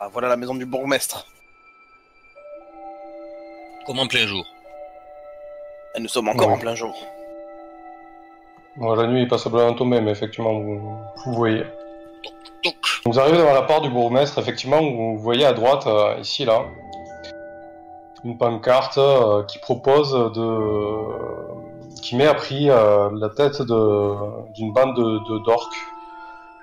Ah, 0.00 0.06
voilà 0.12 0.28
la 0.28 0.36
maison 0.36 0.54
du 0.54 0.64
bourgmestre. 0.64 1.26
Comme 3.84 3.98
en 3.98 4.06
plein 4.06 4.26
jour? 4.26 4.46
Et 5.96 6.00
nous 6.00 6.06
sommes 6.08 6.28
encore 6.28 6.50
en 6.50 6.58
plein 6.58 6.76
jour. 6.76 6.96
Bon, 8.76 8.94
la 8.94 9.08
nuit 9.08 9.22
est 9.22 9.26
passablement 9.26 9.74
tombée, 9.74 10.00
mais 10.00 10.12
effectivement, 10.12 10.52
vous, 10.60 10.98
vous 11.24 11.34
voyez. 11.34 11.64
Toc. 12.62 12.74
Vous 13.06 13.18
arrivez 13.18 13.38
devant 13.38 13.54
la 13.54 13.62
porte 13.62 13.82
du 13.82 13.90
bourgmestre, 13.90 14.38
effectivement, 14.38 14.80
vous 14.80 15.18
voyez 15.18 15.44
à 15.44 15.52
droite, 15.52 15.88
euh, 15.88 16.16
ici, 16.20 16.44
là, 16.44 16.64
une 18.22 18.38
pancarte 18.38 18.98
euh, 18.98 19.42
qui 19.44 19.58
propose 19.58 20.12
de... 20.12 22.00
qui 22.02 22.14
met 22.14 22.26
à 22.26 22.34
prix 22.34 22.70
euh, 22.70 23.10
la 23.14 23.30
tête 23.30 23.62
de 23.62 24.52
d'une 24.54 24.72
bande 24.72 24.94
de, 24.94 25.02
de 25.02 25.44
d'orques 25.44 25.76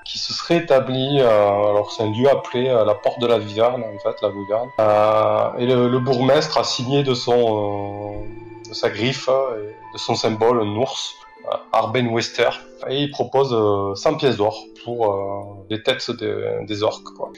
qui 0.06 0.20
se 0.20 0.34
serait 0.34 0.58
établie, 0.58 1.20
euh, 1.20 1.28
alors 1.28 1.92
c'est 1.92 2.04
un 2.04 2.12
lieu 2.12 2.30
appelé 2.30 2.70
euh, 2.70 2.86
la 2.86 2.94
porte 2.94 3.20
de 3.20 3.28
la 3.28 3.40
Viverne, 3.40 3.84
en 3.84 4.00
fait, 4.00 4.16
la 4.22 4.30
Viverne. 4.30 4.70
Euh, 4.80 5.58
et 5.58 5.66
le, 5.66 6.00
bourgmestre 6.00 6.60
a 6.60 6.64
signé 6.64 7.04
de 7.04 7.14
son... 7.16 8.24
de 8.70 8.74
sa 8.74 8.90
griffe 8.90 9.28
de 9.28 9.98
son 9.98 10.16
symbole, 10.16 10.62
un 10.62 10.76
ours, 10.76 11.16
Arben 11.72 12.08
Wester, 12.08 12.50
et 12.88 13.04
il 13.04 13.12
propose 13.12 13.54
euh, 13.54 13.96
100 13.96 14.16
pièces 14.16 14.38
d'or 14.38 14.64
pour 14.84 15.66
les 15.70 15.82
têtes 15.82 16.12
des, 16.12 16.84
orques. 16.84 17.12
Quoi. 17.18 17.32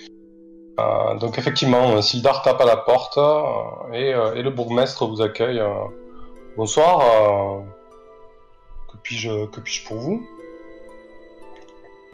Donc 1.15 1.37
effectivement, 1.37 2.01
Sildar 2.01 2.41
tape 2.41 2.59
à 2.59 2.65
la 2.65 2.77
porte 2.77 3.17
et, 3.93 4.11
le 4.11 4.49
bourgmestre 4.49 5.07
vous 5.07 5.21
accueille. 5.21 5.61
Bonsoir, 6.57 6.99
que 8.91 8.97
puis-je 9.01 9.45
puis-je 9.45 9.87
pour 9.87 9.97
vous? 9.97 10.27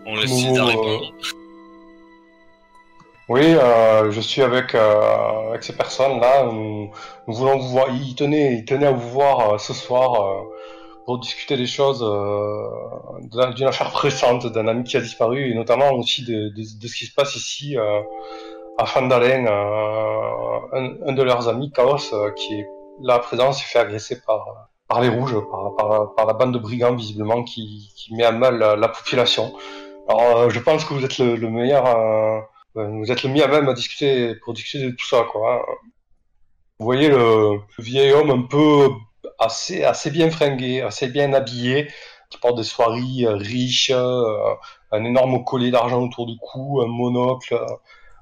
On 0.06 0.16
laisse 0.16 0.32
répondre. 0.32 1.14
Oui, 3.30 3.42
euh, 3.46 4.12
je 4.12 4.20
suis 4.20 4.42
avec, 4.42 4.76
euh, 4.76 5.50
avec 5.50 5.64
ces 5.64 5.76
personnes-là. 5.76 6.44
Nous, 6.52 6.92
nous 7.28 7.34
voulons 7.34 7.58
vous 7.58 7.70
voir. 7.70 7.88
Ils 7.90 8.16
tenaient, 8.16 8.56
ils 8.56 8.66
tenaient 8.66 8.88
à 8.88 8.92
vous 8.92 9.09
voir 9.09 9.54
euh, 9.54 9.58
ce 9.58 9.74
soir 9.74 10.44
pour 11.06 11.20
discuter 11.20 11.58
des 11.58 11.66
choses, 11.66 12.00
d'une 12.00 13.68
affaire 13.68 13.92
pressante 13.92 14.46
d'un 14.48 14.68
ami 14.70 14.84
qui 14.86 14.96
a 14.96 15.02
disparu 15.02 15.52
et 15.52 15.54
notamment 15.54 15.92
aussi 15.92 16.24
de, 16.24 16.50
de, 16.50 16.80
de 16.81 16.88
ce 16.88 16.96
qui 16.96 17.06
se 17.06 17.14
passe 17.14 17.36
ici 17.36 17.76
à 18.78 18.86
Fandalen. 18.86 19.48
Un, 19.48 20.96
un 21.06 21.12
de 21.14 21.24
leurs 21.24 21.50
amis, 21.50 21.72
Chaos, 21.72 21.98
qui 22.38 22.54
est 22.54 22.68
là 23.02 23.16
à 23.16 23.20
présent, 23.20 23.52
s'est 23.52 23.66
fait 23.66 23.80
agresser 23.80 24.22
par, 24.26 24.70
par 24.88 25.02
les 25.02 25.09
rouges, 25.09 25.36
par, 25.52 25.76
par, 25.76 26.16
par 26.16 26.26
la 26.26 26.34
bande 26.34 26.54
de 26.54 26.59
brigands 26.59 26.96
visiblement 26.96 27.44
qui, 27.44 27.92
qui 27.98 28.16
met 28.16 28.24
à 28.24 28.31
mal 28.31 28.58
la, 28.58 28.78
la 28.78 28.88
population. 28.88 29.54
Alors, 30.08 30.38
euh, 30.38 30.50
je 30.50 30.59
pense 30.59 30.86
que 30.86 30.94
vous 30.94 31.04
êtes 31.06 31.18
le, 31.18 31.36
le 31.36 31.50
meilleur. 31.50 31.86
euh, 31.88 32.40
euh, 32.78 32.88
vous 33.00 33.12
êtes 33.12 33.23
le 33.23 33.44
à 33.44 33.48
même 33.48 33.70
à 33.70 33.73
discuter 33.73 34.36
pour 34.44 34.54
discuter 34.54 34.86
de 34.86 34.92
tout 34.96 35.06
ça 35.06 35.23
quoi. 35.32 35.56
hein. 35.70 35.73
Vous 36.80 36.86
voyez 36.86 37.09
le, 37.09 37.59
le 37.78 37.84
vieil 37.84 38.12
homme 38.14 38.31
un 38.31 38.42
peu 38.44 38.90
assez 39.40 39.84
assez 39.84 40.12
bien 40.12 40.30
fringué, 40.31 40.81
assez 40.81 41.08
bien 41.08 41.34
habillé, 41.34 41.88
qui 42.30 42.38
porte 42.40 42.58
des 42.58 42.64
soieries 42.64 43.28
riches, 43.28 43.92
un 44.92 45.04
énorme 45.06 45.44
collier 45.44 45.72
d'argent 45.72 46.02
autour 46.04 46.26
du 46.28 46.38
cou, 46.40 46.81
un 46.84 46.88
monocle 46.88 47.56
euh, 47.56 47.66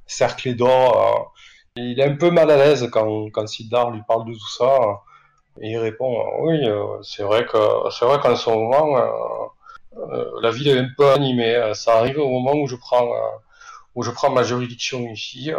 cerclé 0.08 0.54
d'or. 0.56 1.34
Il 1.78 2.00
est 2.00 2.04
un 2.06 2.16
peu 2.18 2.32
mal 2.32 2.52
à 2.52 2.58
l'aise 2.58 2.90
quand 2.92 3.30
quand 3.32 3.48
Sildar 3.48 3.92
lui 3.92 4.02
parle 4.08 4.26
de 4.28 4.34
tout 4.34 4.50
ça. 4.58 5.02
et 5.62 5.72
il 5.72 5.78
répond 5.80 6.14
oui, 6.42 6.60
c'est 7.04 7.24
vrai 7.24 7.46
que 7.48 7.58
c'est 7.92 8.06
vrai 8.06 8.20
qu'en 8.22 8.36
ce 8.38 8.50
moment 8.52 8.98
la 10.42 10.52
ville 10.52 10.68
est 10.70 10.78
un 10.80 10.90
peu 10.98 11.12
animée. 11.12 11.56
euh, 11.56 11.74
Ça 11.74 11.98
arrive 11.98 12.18
au 12.20 12.30
moment 12.30 12.54
où 12.54 12.68
je 12.68 12.76
prends 12.76 13.06
euh, 13.14 13.38
où 13.96 14.04
je 14.04 14.12
prends 14.12 14.30
ma 14.32 14.44
juridiction 14.44 15.00
ici. 15.10 15.52
euh, 15.54 15.58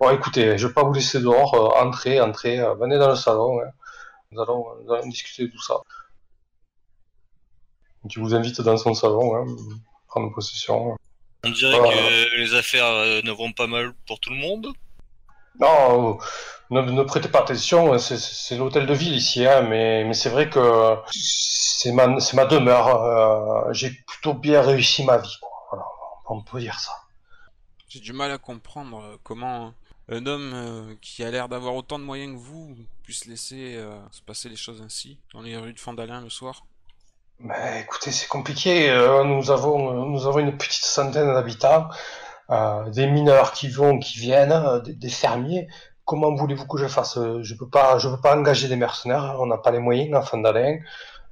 bon, 0.00 0.10
écoutez, 0.10 0.58
je 0.58 0.66
vais 0.66 0.72
pas 0.74 0.82
vous 0.84 0.92
laisser 0.92 1.20
dehors. 1.20 1.54
euh, 1.54 1.82
entrez, 1.84 2.20
entrez, 2.20 2.58
euh, 2.58 2.74
venez 2.74 2.98
dans 2.98 3.08
le 3.10 3.16
salon. 3.16 3.60
hein. 3.60 3.70
Nous, 4.30 4.40
allons, 4.42 4.66
nous 4.84 4.92
allons 4.92 5.06
discuter 5.08 5.46
de 5.46 5.52
tout 5.52 5.62
ça. 5.62 5.76
Il 8.10 8.18
vous 8.20 8.34
invite 8.34 8.60
dans 8.60 8.76
son 8.76 8.94
salon, 8.94 9.36
hein, 9.36 9.46
prendre 10.06 10.32
possession. 10.34 10.96
On 11.44 11.50
dirait 11.50 11.78
euh, 11.78 12.24
que 12.30 12.36
les 12.40 12.54
affaires 12.54 12.86
euh, 12.86 13.20
ne 13.22 13.30
vont 13.32 13.52
pas 13.52 13.66
mal 13.66 13.92
pour 14.06 14.18
tout 14.20 14.30
le 14.30 14.36
monde. 14.36 14.68
Non, 15.60 16.18
ne, 16.70 16.80
ne 16.82 17.02
prêtez 17.02 17.28
pas 17.28 17.40
attention, 17.40 17.92
hein, 17.92 17.98
c'est- 17.98 18.56
l'hôtel 18.56 18.86
de 18.86 18.94
ville 18.94 19.14
ici, 19.16 19.46
hein, 19.46 19.62
mais, 19.62 20.04
mais 20.04 20.14
c'est 20.14 20.28
vrai 20.30 20.48
que 20.50 20.96
c'est 21.10 21.92
ma, 21.92 22.06
demeure. 22.46 22.88
euh, 23.68 23.72
J'ai 23.72 23.90
plutôt 24.06 24.34
bien 24.34 24.62
réussi 24.62 25.04
ma 25.04 25.18
vie, 25.18 25.36
quoi. 25.40 25.50
Voilà, 25.70 25.84
on 26.28 26.42
peut 26.42 26.60
dire 26.60 26.78
ça. 26.78 26.92
J'ai 27.88 28.00
du 28.00 28.12
mal 28.12 28.30
à 28.30 28.38
comprendre 28.38 29.00
euh, 29.02 29.16
comment 29.22 29.72
un 30.10 30.26
homme 30.26 30.52
euh, 30.54 30.94
qui 31.02 31.24
a 31.24 31.30
l'air 31.30 31.48
d'avoir 31.48 31.74
autant 31.74 31.98
de 31.98 32.04
moyens 32.04 32.34
que 32.34 32.38
vous 32.38 32.76
puisse 33.02 33.24
laisser 33.26 33.74
euh, 33.76 33.98
se 34.10 34.22
passer 34.22 34.48
les 34.48 34.56
choses 34.56 34.80
ainsi 34.82 35.18
dans 35.32 35.42
les 35.42 35.56
rues 35.56 35.72
de 35.72 35.80
Fandalin 35.80 36.20
le 36.20 36.30
soir. 36.30 36.64
Mais 37.40 37.82
écoutez, 37.82 38.10
c'est 38.10 38.26
compliqué. 38.28 38.90
euh, 38.90 39.22
nous 39.24 39.50
avons, 39.50 40.04
nous 40.06 40.26
avons 40.26 40.38
une 40.40 40.56
petite 40.56 40.84
centaine 40.84 41.32
d'habitants, 41.32 41.88
euh, 42.50 42.88
des 42.90 43.06
mineurs 43.06 43.52
qui 43.52 43.68
vont, 43.68 43.98
qui 43.98 44.18
viennent, 44.18 44.52
euh, 44.52 44.80
des, 44.80 45.08
fermiers. 45.10 45.68
Comment 46.04 46.34
voulez-vous 46.34 46.66
que 46.66 46.78
je 46.78 46.86
fasse? 46.88 47.18
Je 47.42 47.54
peux 47.54 47.68
pas, 47.68 47.98
je 47.98 48.08
peux 48.08 48.20
pas 48.20 48.36
engager 48.36 48.68
des 48.68 48.76
mercenaires. 48.76 49.36
On 49.40 49.46
n'a 49.46 49.58
pas 49.58 49.70
les 49.70 49.78
moyens 49.80 50.14
en 50.16 50.22
Fandalin. 50.22 50.78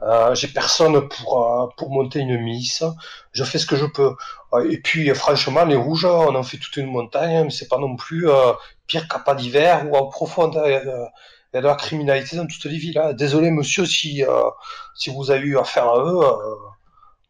Euh, 0.03 0.34
J'ai 0.34 0.49
personne 0.49 1.09
pour 1.09 1.43
euh, 1.65 1.66
pour 1.78 1.91
monter 1.91 2.21
une 2.21 2.38
milice. 2.41 2.84
Je 3.32 3.44
fais 3.44 3.59
ce 3.59 3.66
que 3.66 3.77
je 3.77 3.87
peux. 3.87 4.15
Euh, 4.54 4.71
Et 4.71 4.78
puis, 4.81 5.09
franchement, 5.15 5.65
les 5.65 5.77
rouges, 5.77 6.04
on 6.06 6.34
en 6.34 6.43
fait 6.43 6.59
toute 6.59 6.77
une 6.77 6.87
montagne, 6.87 7.44
mais 7.44 7.50
c'est 7.50 7.69
pas 7.69 7.78
non 7.78 7.97
plus 7.97 8.27
pire 8.87 9.09
qu'à 9.09 9.19
pas 9.21 9.34
d'hiver 9.34 9.87
ou 9.91 9.97
en 9.97 10.06
profondeur. 10.09 10.66
Il 10.69 10.72
y 10.72 10.77
a 10.77 10.84
de- 10.84 11.09
la 11.66 11.75
criminalité 11.77 12.37
dans 12.37 12.47
toutes 12.47 12.66
les 12.66 12.77
villes. 12.78 12.98
hein. 12.98 13.12
Désolé, 13.15 13.50
monsieur, 13.50 13.87
si 13.87 14.22
si 14.94 15.10
vous 15.10 15.31
avez 15.31 15.47
eu 15.47 15.59
affaire 15.59 15.88
à 15.88 15.98
eux, 16.00 16.21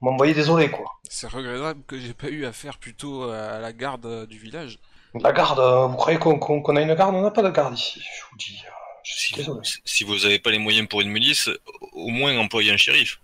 m'envoyez 0.00 0.34
désolé, 0.34 0.70
quoi. 0.70 0.86
C'est 1.08 1.28
regrettable 1.28 1.82
que 1.86 1.98
j'ai 1.98 2.14
pas 2.14 2.28
eu 2.28 2.44
affaire 2.46 2.78
plutôt 2.78 3.24
à 3.30 3.58
la 3.58 3.72
garde 3.72 4.06
euh, 4.06 4.26
du 4.26 4.38
village. 4.38 4.78
La 5.14 5.32
garde, 5.32 5.58
euh, 5.60 5.86
vous 5.86 5.96
croyez 5.96 6.18
qu'on 6.18 6.76
a 6.76 6.80
une 6.82 6.94
garde? 6.94 7.14
On 7.14 7.22
n'a 7.22 7.30
pas 7.30 7.42
de 7.42 7.50
garde 7.50 7.74
ici, 7.74 8.00
je 8.00 8.22
vous 8.30 8.36
dis. 8.36 8.58
euh, 8.66 8.70
Je 9.02 9.12
suis 9.12 9.28
Si, 9.28 9.34
désolé. 9.34 9.60
si 9.84 10.04
vous 10.04 10.16
n'avez 10.18 10.38
pas 10.38 10.50
les 10.50 10.58
moyens 10.58 10.88
pour 10.88 11.00
une 11.00 11.10
milice, 11.10 11.48
au 11.92 12.08
moins 12.08 12.36
employez 12.38 12.72
un 12.72 12.76
shérif. 12.76 13.20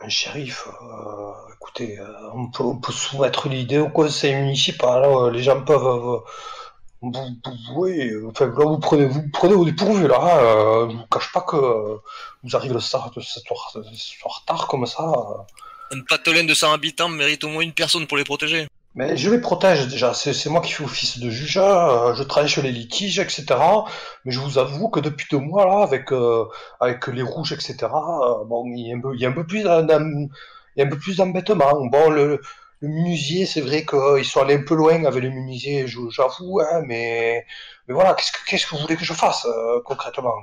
Un 0.00 0.08
shérif, 0.08 0.66
euh, 0.82 1.32
écoutez, 1.56 1.98
euh, 1.98 2.30
on, 2.34 2.48
peut, 2.50 2.64
on 2.64 2.76
peut 2.76 2.92
soumettre 2.92 3.48
l'idée 3.48 3.78
au 3.78 3.88
conseil 3.88 4.34
municipal. 4.34 5.04
euh, 5.04 5.30
les 5.30 5.42
gens 5.42 5.62
peuvent. 5.64 5.86
euh, 5.86 6.18
vous, 7.00 7.12
vous- 7.12 7.74
oui, 7.76 8.10
euh, 8.10 8.28
enfin, 8.30 8.46
là, 8.46 8.64
vous 8.64 8.78
prenez, 8.78 9.06
vous 9.06 9.22
prenez 9.32 9.54
au 9.54 9.64
dépourvu, 9.64 10.06
là. 10.06 10.18
hein, 10.20 10.38
euh, 10.38 10.90
je 10.90 10.96
vous 10.96 11.06
cache 11.06 11.32
pas 11.32 11.40
que 11.42 11.56
euh, 11.56 11.96
vous 12.44 12.56
arrivez 12.56 12.74
le 12.74 12.80
soir, 12.80 13.10
ce 13.16 13.40
soir, 13.40 13.70
ce 13.72 13.82
soir 14.20 14.44
tard 14.46 14.68
comme 14.68 14.86
ça. 14.86 15.02
euh, 15.04 15.42
Un 15.92 16.00
patelin 16.08 16.44
de 16.44 16.54
100 16.54 16.72
habitants 16.72 17.08
mérite 17.08 17.44
au 17.44 17.48
moins 17.48 17.62
une 17.62 17.72
personne 17.72 18.06
pour 18.06 18.16
les 18.16 18.24
protéger. 18.24 18.66
Mais 18.94 19.16
je 19.16 19.30
les 19.30 19.40
protège 19.40 19.88
déjà, 19.88 20.12
c'est 20.12 20.46
moi 20.50 20.60
qui 20.60 20.72
fais 20.72 20.84
office 20.84 21.18
de 21.18 21.30
juge, 21.30 21.56
euh, 21.56 22.14
je 22.14 22.22
tranche 22.24 22.58
les 22.58 22.72
litiges, 22.72 23.18
etc. 23.18 23.86
Mais 24.24 24.32
je 24.32 24.38
vous 24.38 24.58
avoue 24.58 24.90
que 24.90 25.00
depuis 25.00 25.26
deux 25.30 25.38
mois 25.38 25.64
là, 25.66 25.82
avec 25.82 26.12
euh, 26.12 26.44
avec 26.78 27.06
les 27.06 27.22
rouges, 27.22 27.52
etc. 27.52 28.20
euh, 28.22 28.44
bon, 28.44 28.66
il 28.74 28.86
y 28.88 28.92
a 28.92 28.96
un 28.96 29.00
peu, 29.00 29.14
il 29.14 29.20
y 29.20 29.24
a 29.24 29.30
un 29.30 29.32
peu 29.32 30.98
plus 30.98 31.16
d'embêtement. 31.16 31.86
Bon, 31.86 32.10
le, 32.10 32.40
le 32.80 32.88
menuisier, 32.88 33.46
c'est 33.46 33.62
vrai 33.62 33.86
qu'ils 33.86 34.24
sont 34.26 34.40
allés 34.42 34.56
un 34.56 34.64
peu 34.64 34.74
loin 34.74 35.04
avec 35.04 35.22
le 35.22 35.30
menuisier, 35.30 35.86
je- 35.86 36.10
j'avoue, 36.10 36.60
hein, 36.60 36.82
mais 36.86 37.46
mais 37.88 37.94
voilà, 37.94 38.14
qu'est-ce 38.46 38.66
que 38.66 38.74
vous 38.74 38.82
voulez 38.82 38.96
que 38.96 39.04
je 39.04 39.14
fasse 39.14 39.46
euh, 39.46 39.80
concrètement? 39.86 40.34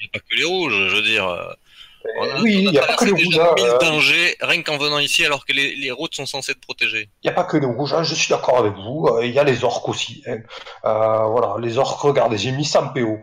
Il 0.00 0.04
n'y 0.04 0.06
a 0.06 0.10
pas 0.14 0.20
que 0.20 0.36
les 0.36 0.44
rouges, 0.44 0.88
je 0.88 0.96
veux 0.96 1.02
dire. 1.02 1.26
A- 2.04 2.40
Oui, 2.42 2.54
il 2.64 2.70
n'y 2.70 2.78
a 2.78 2.86
pas 2.86 2.96
que 2.96 3.10
rouges. 3.10 3.28
déjà 3.28 3.50
hein, 3.50 3.54
mille 3.56 3.76
dangers 3.80 4.36
rien 4.40 4.62
qu'en 4.62 4.78
venant 4.78 4.98
ici 4.98 5.24
alors 5.24 5.44
que 5.44 5.52
les, 5.52 5.74
les 5.76 5.90
routes 5.90 6.14
sont 6.14 6.26
censées 6.26 6.52
être 6.52 6.60
protégées. 6.60 7.10
Il 7.22 7.26
n'y 7.26 7.30
a 7.30 7.34
pas 7.34 7.44
que 7.44 7.56
les 7.56 7.66
rouges, 7.66 7.92
hein, 7.94 8.02
je 8.02 8.14
suis 8.14 8.30
d'accord 8.30 8.58
avec 8.58 8.74
vous. 8.74 9.06
euh, 9.08 9.24
Il 9.26 9.32
y 9.32 9.38
a 9.38 9.44
les 9.44 9.64
orques 9.64 9.88
aussi. 9.88 10.22
hein. 10.26 10.38
Euh, 10.84 11.24
voilà, 11.26 11.56
les 11.60 11.78
orques, 11.78 12.00
regardez, 12.00 12.38
j'ai 12.38 12.52
mis 12.52 12.64
100 12.64 12.88
PO. 12.94 13.18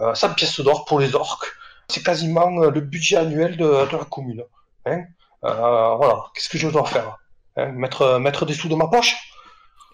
Euh, 0.00 0.14
100 0.14 0.34
pièces 0.34 0.60
d'or 0.60 0.84
pour 0.84 1.00
les 1.00 1.14
orques. 1.14 1.46
C'est 1.88 2.02
quasiment 2.02 2.62
euh, 2.62 2.70
le 2.70 2.80
budget 2.80 3.16
annuel 3.16 3.56
de, 3.56 3.64
de 3.90 3.96
la 3.96 4.04
commune. 4.04 4.44
Hein. 4.86 5.02
Euh, 5.44 5.94
voilà, 5.96 6.26
qu'est-ce 6.34 6.48
que 6.48 6.58
je 6.58 6.68
dois 6.68 6.86
faire 6.86 7.18
hein 7.56 7.66
mettre, 7.72 8.18
mettre 8.18 8.46
des 8.46 8.54
sous 8.54 8.68
de 8.68 8.74
ma 8.76 8.86
poche? 8.88 9.16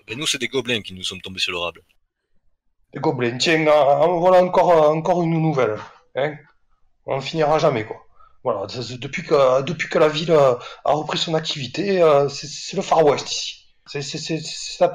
Ben 0.06 0.16
nous, 0.18 0.26
c'est 0.26 0.38
des 0.38 0.48
gobelins 0.48 0.80
qui 0.82 0.94
nous 0.94 1.02
sommes 1.02 1.20
tombés 1.20 1.40
sur 1.40 1.52
le 1.52 1.58
rable. 1.58 1.82
Les 2.94 3.00
gobelins, 3.00 3.36
tiens, 3.38 3.64
voilà 3.64 4.42
encore, 4.42 4.90
encore 4.90 5.22
une 5.22 5.40
nouvelle. 5.42 5.76
Hein 6.14 6.36
On 7.06 7.16
en 7.16 7.20
finira 7.20 7.58
jamais, 7.58 7.84
quoi. 7.84 7.96
Voilà, 8.44 8.66
depuis 8.66 9.22
que, 9.24 9.62
depuis 9.62 9.88
que 9.88 9.98
la 9.98 10.08
ville 10.08 10.30
euh, 10.30 10.54
a 10.84 10.92
repris 10.92 11.18
son 11.18 11.34
activité, 11.34 12.00
euh, 12.02 12.28
c'est 12.28 12.46
c'est 12.46 12.76
le 12.76 12.82
Far 12.82 13.04
West 13.04 13.30
ici. 13.32 13.66
C'est 13.86 14.02
la 14.80 14.88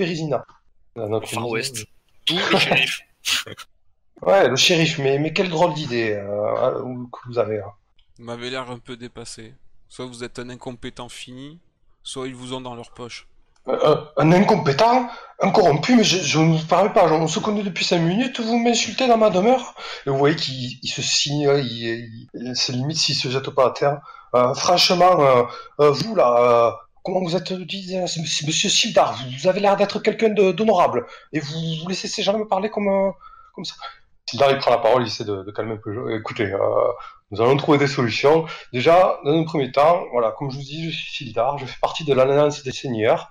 notre 1.08 1.28
Le 1.30 1.34
Far 1.36 1.44
ville. 1.44 1.54
West. 1.54 1.86
Tout 2.26 2.38
le 2.52 2.58
shérif. 2.58 3.02
Ouais, 4.22 4.48
le 4.48 4.56
shérif, 4.56 5.00
mais, 5.00 5.20
mais 5.20 5.34
quelle 5.34 5.50
drôle 5.50 5.74
d'idée 5.74 6.14
euh, 6.14 6.82
que 7.12 7.28
vous 7.28 7.38
avez. 7.40 7.60
hein. 7.60 7.72
Vous 8.18 8.24
m'avez 8.24 8.50
l'air 8.50 8.70
un 8.72 8.80
peu 8.80 8.96
dépassé. 8.96 9.54
Soit 9.90 10.06
vous 10.06 10.24
êtes 10.24 10.40
un 10.40 10.50
incompétent 10.50 11.10
fini, 11.10 11.60
soit 12.04 12.28
ils 12.28 12.36
vous 12.36 12.54
ont 12.54 12.62
dans 12.62 12.76
leur 12.76 12.92
poche. 12.92 13.28
Euh, 13.70 13.96
un 14.18 14.32
incompétent, 14.34 15.08
un 15.40 15.50
corrompu, 15.52 15.96
mais 15.96 16.04
je, 16.04 16.38
ne 16.40 16.58
vous 16.58 16.66
parle 16.66 16.92
pas. 16.92 17.06
On 17.12 17.28
se 17.28 17.40
connaît 17.40 17.64
depuis 17.64 17.86
5 17.86 18.00
minutes, 18.00 18.40
vous 18.42 18.58
m'insultez 18.58 19.08
dans 19.08 19.18
ma 19.18 19.30
demeure. 19.30 19.74
Et 20.06 20.10
vous 20.10 20.18
voyez 20.18 20.36
qu'il 20.36 20.78
il 20.82 20.90
se 20.90 21.02
signe, 21.02 21.50
il, 21.64 22.28
il- 22.34 22.56
c'est 22.56 22.74
limite 22.74 22.98
s'il 22.98 23.16
se 23.16 23.30
jette 23.30 23.50
pas 23.52 23.68
à 23.68 23.72
terre. 23.72 24.02
Euh, 24.36 24.54
franchement, 24.54 25.22
euh, 25.22 25.44
euh, 25.80 25.92
vous 25.92 26.16
là, 26.16 26.36
euh, 26.40 26.72
comment 27.04 27.22
vous 27.22 27.36
êtes 27.38 27.54
dit, 27.54 27.96
euh, 27.96 28.02
Monsieur 28.46 28.70
Sildar, 28.70 29.16
vous, 29.40 29.48
avez 29.48 29.60
l'air 29.62 29.78
d'être 29.78 30.00
quelqu'un 30.00 30.30
d'honorable. 30.30 31.06
Et 31.32 31.40
vous, 31.40 31.60
vous 31.82 31.88
laissez 31.88 32.08
ces 32.10 32.24
gens 32.24 32.38
me 32.38 32.48
parler 32.48 32.70
comme, 32.70 32.88
euh, 32.90 33.64
ça. 33.64 33.76
Sildar, 34.26 34.52
il 34.52 34.58
prend 34.58 34.72
la 34.72 34.78
parole, 34.80 35.04
il 35.04 35.08
essaie 35.08 35.24
de, 35.26 35.50
calmer 35.52 35.74
un 35.74 35.78
peu. 35.78 36.16
Écoutez, 36.18 36.46
euh, 36.52 36.60
nous 37.32 37.42
allons 37.42 37.56
trouver 37.58 37.78
des 37.78 37.88
solutions. 37.88 38.46
Déjà, 38.74 39.20
dans 39.24 39.32
un 39.40 39.44
premier 39.44 39.72
temps, 39.72 40.04
voilà, 40.12 40.32
comme 40.32 40.50
je 40.52 40.58
vous 40.58 40.64
dis, 40.64 40.92
je 40.92 40.98
suis 40.98 41.26
Sildar, 41.26 41.58
je 41.60 41.66
fais 41.66 41.80
partie 41.82 42.04
de 42.04 42.14
l'Alliance 42.14 42.64
des 42.64 42.72
Seigneurs. 42.72 43.30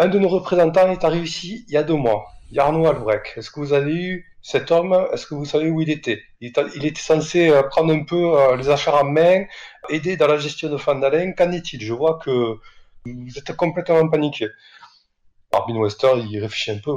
Un 0.00 0.06
de 0.06 0.18
nos 0.20 0.28
représentants 0.28 0.92
est 0.92 1.02
arrivé 1.02 1.24
ici 1.24 1.64
il 1.66 1.74
y 1.74 1.76
a 1.76 1.82
deux 1.82 1.96
mois, 1.96 2.28
Yarno 2.52 2.86
Albrecht. 2.86 3.36
Est-ce 3.36 3.50
que 3.50 3.58
vous 3.58 3.72
avez 3.72 3.92
eu 3.92 4.36
cet 4.42 4.70
homme? 4.70 4.96
Est-ce 5.12 5.26
que 5.26 5.34
vous 5.34 5.44
savez 5.44 5.70
où 5.70 5.80
il 5.80 5.90
était? 5.90 6.22
Il, 6.40 6.86
était 6.86 7.00
censé 7.00 7.48
euh, 7.48 7.64
prendre 7.64 7.92
un 7.92 8.04
peu 8.04 8.38
euh, 8.38 8.54
les 8.54 8.68
affaires 8.68 8.94
en 8.94 9.04
main, 9.04 9.44
aider 9.88 10.16
dans 10.16 10.28
la 10.28 10.36
gestion 10.38 10.68
de 10.70 10.76
Fandalin. 10.76 11.32
Qu'en 11.32 11.50
est-il? 11.50 11.82
Je 11.82 11.92
vois 11.92 12.20
que 12.24 12.30
vous 13.06 13.38
êtes 13.38 13.56
complètement 13.56 14.08
paniqué. 14.08 14.46
Arbin 15.52 15.74
Wester, 15.74 16.12
il 16.16 16.38
réfléchit 16.38 16.70
un 16.70 16.78
peu. 16.78 16.92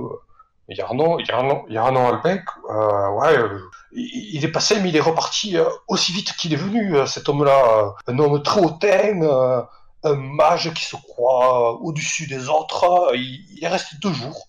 Yarno, 0.69 1.19
Yarno, 1.19 1.65
Yarno 1.69 1.99
euh, 1.99 3.09
ouais, 3.09 3.35
euh, 3.35 3.59
il, 3.93 4.45
est 4.45 4.51
passé, 4.51 4.79
mais 4.79 4.89
il 4.89 4.95
est 4.95 5.01
reparti 5.01 5.57
aussi 5.87 6.11
vite 6.13 6.33
qu'il 6.33 6.53
est 6.53 6.55
venu. 6.55 6.95
cet 7.07 7.27
homme-là, 7.29 7.95
un 8.05 8.19
homme 8.19 8.43
très 8.43 8.61
hautain. 8.61 9.65
Euh, 10.05 10.13
un 10.13 10.15
mage 10.15 10.73
qui 10.73 10.83
se 10.85 10.95
croit 10.95 11.79
au-dessus 11.81 12.27
des 12.27 12.49
autres. 12.49 12.83
euh, 12.83 13.15
Il, 13.15 13.45
il 13.57 13.63
est 13.63 13.67
resté 13.67 13.95
deux 14.01 14.13
jours. 14.13 14.47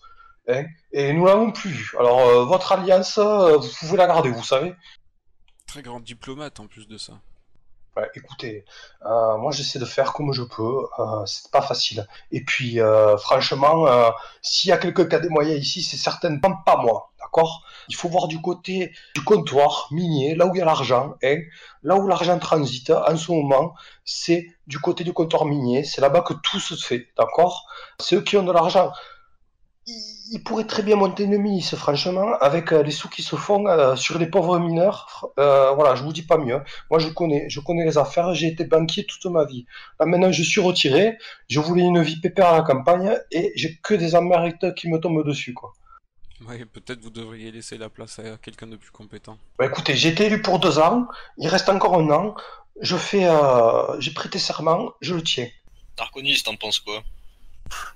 hein, 0.49 0.65
et 0.93 1.13
nous 1.13 1.27
l'avons 1.27 1.53
plus 1.53 1.71
vu. 1.71 1.91
Alors, 1.99 2.21
euh, 2.21 2.45
votre 2.45 2.73
alliance, 2.73 3.19
euh, 3.19 3.57
vous 3.59 3.69
pouvez 3.81 3.97
la 3.97 4.07
garder, 4.07 4.31
vous 4.31 4.43
savez. 4.45 4.75
Très 5.67 5.83
grand 5.83 6.01
diplomate 6.01 6.61
en 6.61 6.67
plus 6.67 6.87
de 6.89 6.99
ça. 6.99 7.15
Ouais, 7.94 8.11
écoutez, 8.15 8.65
euh, 9.05 9.37
moi 9.37 9.53
j'essaie 9.53 9.79
de 9.79 9.85
faire 9.85 10.15
comme 10.15 10.33
je 10.33 10.43
peux. 10.43 10.87
Euh, 10.99 11.27
c'est 11.27 11.50
pas 11.50 11.61
facile. 11.61 12.06
Et 12.31 12.43
puis, 12.43 12.81
euh, 12.81 13.19
franchement, 13.19 13.87
euh, 13.87 14.11
s'il 14.41 14.71
y 14.71 14.73
a 14.73 14.79
quelqu'un 14.79 15.05
qui 15.05 15.15
a 15.15 15.19
des 15.19 15.29
moyens 15.29 15.61
ici, 15.61 15.83
c'est 15.83 15.99
certainement 15.99 16.56
pas 16.65 16.77
moi. 16.79 17.12
D'accord? 17.21 17.62
Il 17.89 17.94
faut 17.94 18.09
voir 18.09 18.29
du 18.29 18.41
côté 18.41 18.93
du 19.15 19.23
comptoir 19.23 19.89
minier, 19.91 20.35
là 20.35 20.47
où 20.47 20.55
il 20.55 20.59
y 20.59 20.62
a 20.62 20.65
l'argent. 20.65 21.17
Hein, 21.23 21.41
là 21.83 21.97
où 21.97 22.06
l'argent 22.09 22.39
transite 22.39 22.91
en 22.91 23.17
ce 23.17 23.31
moment, 23.31 23.75
c'est 24.06 24.47
du 24.67 24.79
côté 24.79 25.05
du 25.05 25.12
comptoir 25.12 25.44
minier. 25.44 25.85
C'est 25.85 26.00
là-bas 26.00 26.23
que 26.23 26.33
tout 26.33 26.61
se 26.61 26.75
fait. 26.75 27.09
D'accord? 27.19 27.67
C'est 28.00 28.17
eux 28.17 28.23
qui 28.23 28.39
ont 28.39 28.43
de 28.43 28.53
l'argent. 28.53 28.91
Ils 29.87 30.43
pourraient 30.44 30.67
très 30.67 30.82
bien 30.82 30.94
monter 30.94 31.25
une 31.25 31.38
milice, 31.38 31.75
franchement, 31.75 32.34
avec 32.40 32.73
euh, 32.73 32.84
les 32.84 32.93
sous 32.93 33.08
qui 33.08 33.23
se 33.23 33.34
font 33.34 33.67
euh, 33.67 33.96
sur 33.96 34.19
les 34.19 34.26
pauvres 34.26 34.58
mineurs. 34.61 35.32
Euh, 35.40 35.73
voilà, 35.73 35.96
je 35.96 36.05
vous 36.05 36.12
dis 36.12 36.23
pas 36.23 36.38
mieux. 36.38 36.61
Moi, 36.88 37.00
je 37.00 37.08
connais, 37.08 37.49
je 37.50 37.58
connais 37.58 37.84
les 37.84 37.99
affaires. 37.99 38.32
J'ai 38.32 38.46
été 38.46 38.64
banquier 38.64 39.05
toute 39.05 39.26
ma 39.26 39.44
vie. 39.44 39.67
Là, 39.99 40.06
maintenant, 40.06 40.31
je 40.31 40.43
suis 40.44 40.61
retiré. 40.61 41.19
Je 41.49 41.58
voulais 41.58 41.82
une 41.82 42.00
vie 42.00 42.20
pépère 42.20 42.49
à 42.49 42.58
la 42.58 42.62
campagne 42.62 43.19
et 43.32 43.52
j'ai 43.56 43.76
que 43.82 43.94
des 43.94 44.14
emmerdes 44.14 44.75
qui 44.75 44.88
me 44.88 44.99
tombent 44.99 45.26
dessus, 45.26 45.52
quoi. 45.52 45.73
Ouais, 46.49 46.64
peut-être 46.64 47.00
vous 47.00 47.11
devriez 47.11 47.50
laisser 47.50 47.79
la 47.79 47.88
place 47.88 48.19
à 48.19 48.37
quelqu'un 48.37 48.67
de 48.67 48.76
plus 48.76 48.90
compétent. 48.90 49.37
Bah, 49.58 49.67
écoutez, 49.67 49.96
j'ai 49.96 50.11
été 50.11 50.26
élu 50.26 50.43
pour 50.43 50.58
deux 50.58 50.79
ans. 50.79 51.06
Il 51.38 51.49
reste 51.49 51.69
encore 51.69 51.94
un 51.94 52.11
an. 52.11 52.34
Je 52.81 52.96
fais, 52.96 53.26
euh, 53.26 54.00
j'ai 54.00 54.12
prêté 54.12 54.38
serment. 54.38 54.93
Je 55.00 55.14
le 55.14 55.23
tiens. 55.23 55.49
Tarconis, 55.96 56.43
t'en 56.43 56.56
penses 56.56 56.81
quoi? 56.81 57.02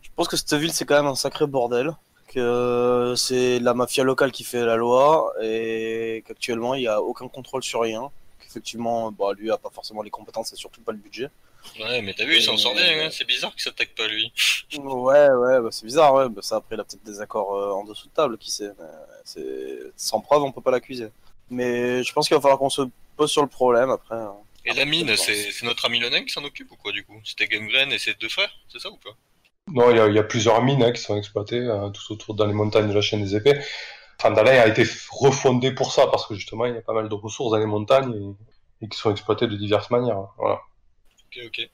Je 0.02 0.08
pense 0.16 0.28
que 0.28 0.36
cette 0.36 0.54
ville, 0.54 0.72
c'est 0.72 0.84
quand 0.84 0.96
même 0.96 1.06
un 1.06 1.14
sacré 1.14 1.46
bordel. 1.46 1.92
Que 2.28 3.14
c'est 3.16 3.60
la 3.60 3.72
mafia 3.72 4.04
locale 4.04 4.32
qui 4.32 4.44
fait 4.44 4.64
la 4.64 4.76
loi 4.76 5.32
et 5.42 6.22
qu'actuellement, 6.26 6.74
il 6.74 6.80
n'y 6.80 6.86
a 6.88 7.00
aucun 7.00 7.28
contrôle 7.28 7.62
sur 7.62 7.80
rien. 7.82 8.10
Qu'effectivement, 8.40 9.10
bah, 9.12 9.32
lui 9.36 9.50
a 9.50 9.56
pas 9.56 9.70
forcément 9.70 10.02
les 10.02 10.10
compétences 10.10 10.52
et 10.52 10.56
surtout 10.56 10.80
pas 10.82 10.92
le 10.92 10.98
budget. 10.98 11.30
Ouais, 11.80 12.02
mais 12.02 12.14
t'as 12.14 12.24
vu, 12.24 12.36
il 12.36 12.42
s'en 12.42 12.54
Euh, 12.54 12.56
sort 12.58 12.74
bien, 12.74 13.06
hein. 13.06 13.08
c'est 13.10 13.26
bizarre 13.26 13.52
qu'il 13.52 13.62
s'attaque 13.62 13.94
pas 13.96 14.06
lui. 14.06 14.32
Ouais, 14.78 15.28
ouais, 15.30 15.60
bah, 15.60 15.68
c'est 15.70 15.84
bizarre, 15.86 16.14
ouais. 16.14 16.28
Bah, 16.28 16.42
ça, 16.42 16.56
après, 16.56 16.76
il 16.76 16.80
a 16.80 16.84
peut-être 16.84 17.02
des 17.04 17.20
accords 17.20 17.54
euh, 17.54 17.72
en 17.72 17.84
dessous 17.84 18.08
de 18.08 18.12
table, 18.12 18.38
qui 18.38 18.50
sait. 18.50 18.70
mais 18.78 18.84
c'est... 19.24 19.78
Sans 19.96 20.20
preuve, 20.20 20.42
on 20.42 20.52
peut 20.52 20.60
pas 20.60 20.70
l'accuser. 20.70 21.08
Mais 21.50 22.02
je 22.02 22.12
pense 22.12 22.26
qu'il 22.28 22.36
va 22.36 22.40
falloir 22.40 22.58
qu'on 22.58 22.70
se 22.70 22.82
pose 23.16 23.30
sur 23.30 23.42
le 23.42 23.48
problème 23.48 23.90
après. 23.90 24.16
hein. 24.16 24.34
Et 24.64 24.74
la 24.74 24.84
mine, 24.84 25.16
c'est 25.16 25.62
notre 25.62 25.84
ami 25.86 26.00
Lenin 26.00 26.24
qui 26.24 26.30
s'en 26.32 26.44
occupe 26.44 26.70
ou 26.72 26.76
quoi 26.76 26.90
du 26.92 27.04
coup? 27.04 27.20
C'était 27.24 27.46
Gangrène 27.46 27.92
et 27.92 27.98
ses 27.98 28.14
deux 28.14 28.28
frères, 28.28 28.50
c'est 28.68 28.80
ça 28.80 28.90
ou 28.90 28.96
pas? 28.96 29.10
Non, 29.72 29.90
il 29.90 29.96
y 29.96 30.00
a, 30.00 30.06
il 30.06 30.14
y 30.14 30.18
a 30.18 30.22
plusieurs 30.22 30.62
mines 30.62 30.82
hein, 30.82 30.92
qui 30.92 31.02
sont 31.02 31.16
exploitées 31.16 31.58
euh, 31.58 31.90
tout 31.90 32.12
autour 32.12 32.34
dans 32.34 32.46
les 32.46 32.52
montagnes 32.52 32.88
de 32.88 32.94
la 32.94 33.00
chaîne 33.00 33.22
des 33.22 33.34
épées. 33.34 33.58
Fandalin 34.18 34.60
a 34.60 34.66
été 34.66 34.84
refondé 35.10 35.72
pour 35.72 35.92
ça 35.92 36.06
parce 36.06 36.26
que 36.26 36.34
justement, 36.34 36.66
il 36.66 36.74
y 36.74 36.78
a 36.78 36.82
pas 36.82 36.94
mal 36.94 37.08
de 37.08 37.14
ressources 37.14 37.50
dans 37.50 37.58
les 37.58 37.66
montagnes 37.66 38.36
et, 38.80 38.84
et 38.84 38.88
qui 38.88 38.96
sont 38.96 39.10
exploitées 39.10 39.46
de 39.46 39.56
diverses 39.56 39.90
manières. 39.90 40.28
Voilà. 40.38 40.60
Ok, 41.26 41.40
ok. 41.46 41.70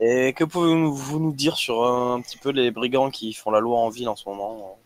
Et 0.00 0.32
que 0.32 0.44
pouvez-vous 0.44 1.18
nous 1.20 1.32
dire 1.32 1.56
sur 1.56 1.84
un 1.84 2.20
petit 2.20 2.38
peu 2.38 2.50
les 2.50 2.70
brigands 2.70 3.10
qui 3.10 3.32
font 3.32 3.50
la 3.50 3.60
loi 3.60 3.78
en 3.78 3.90
ville 3.90 4.08
en 4.08 4.16
ce 4.16 4.28
moment? 4.28 4.78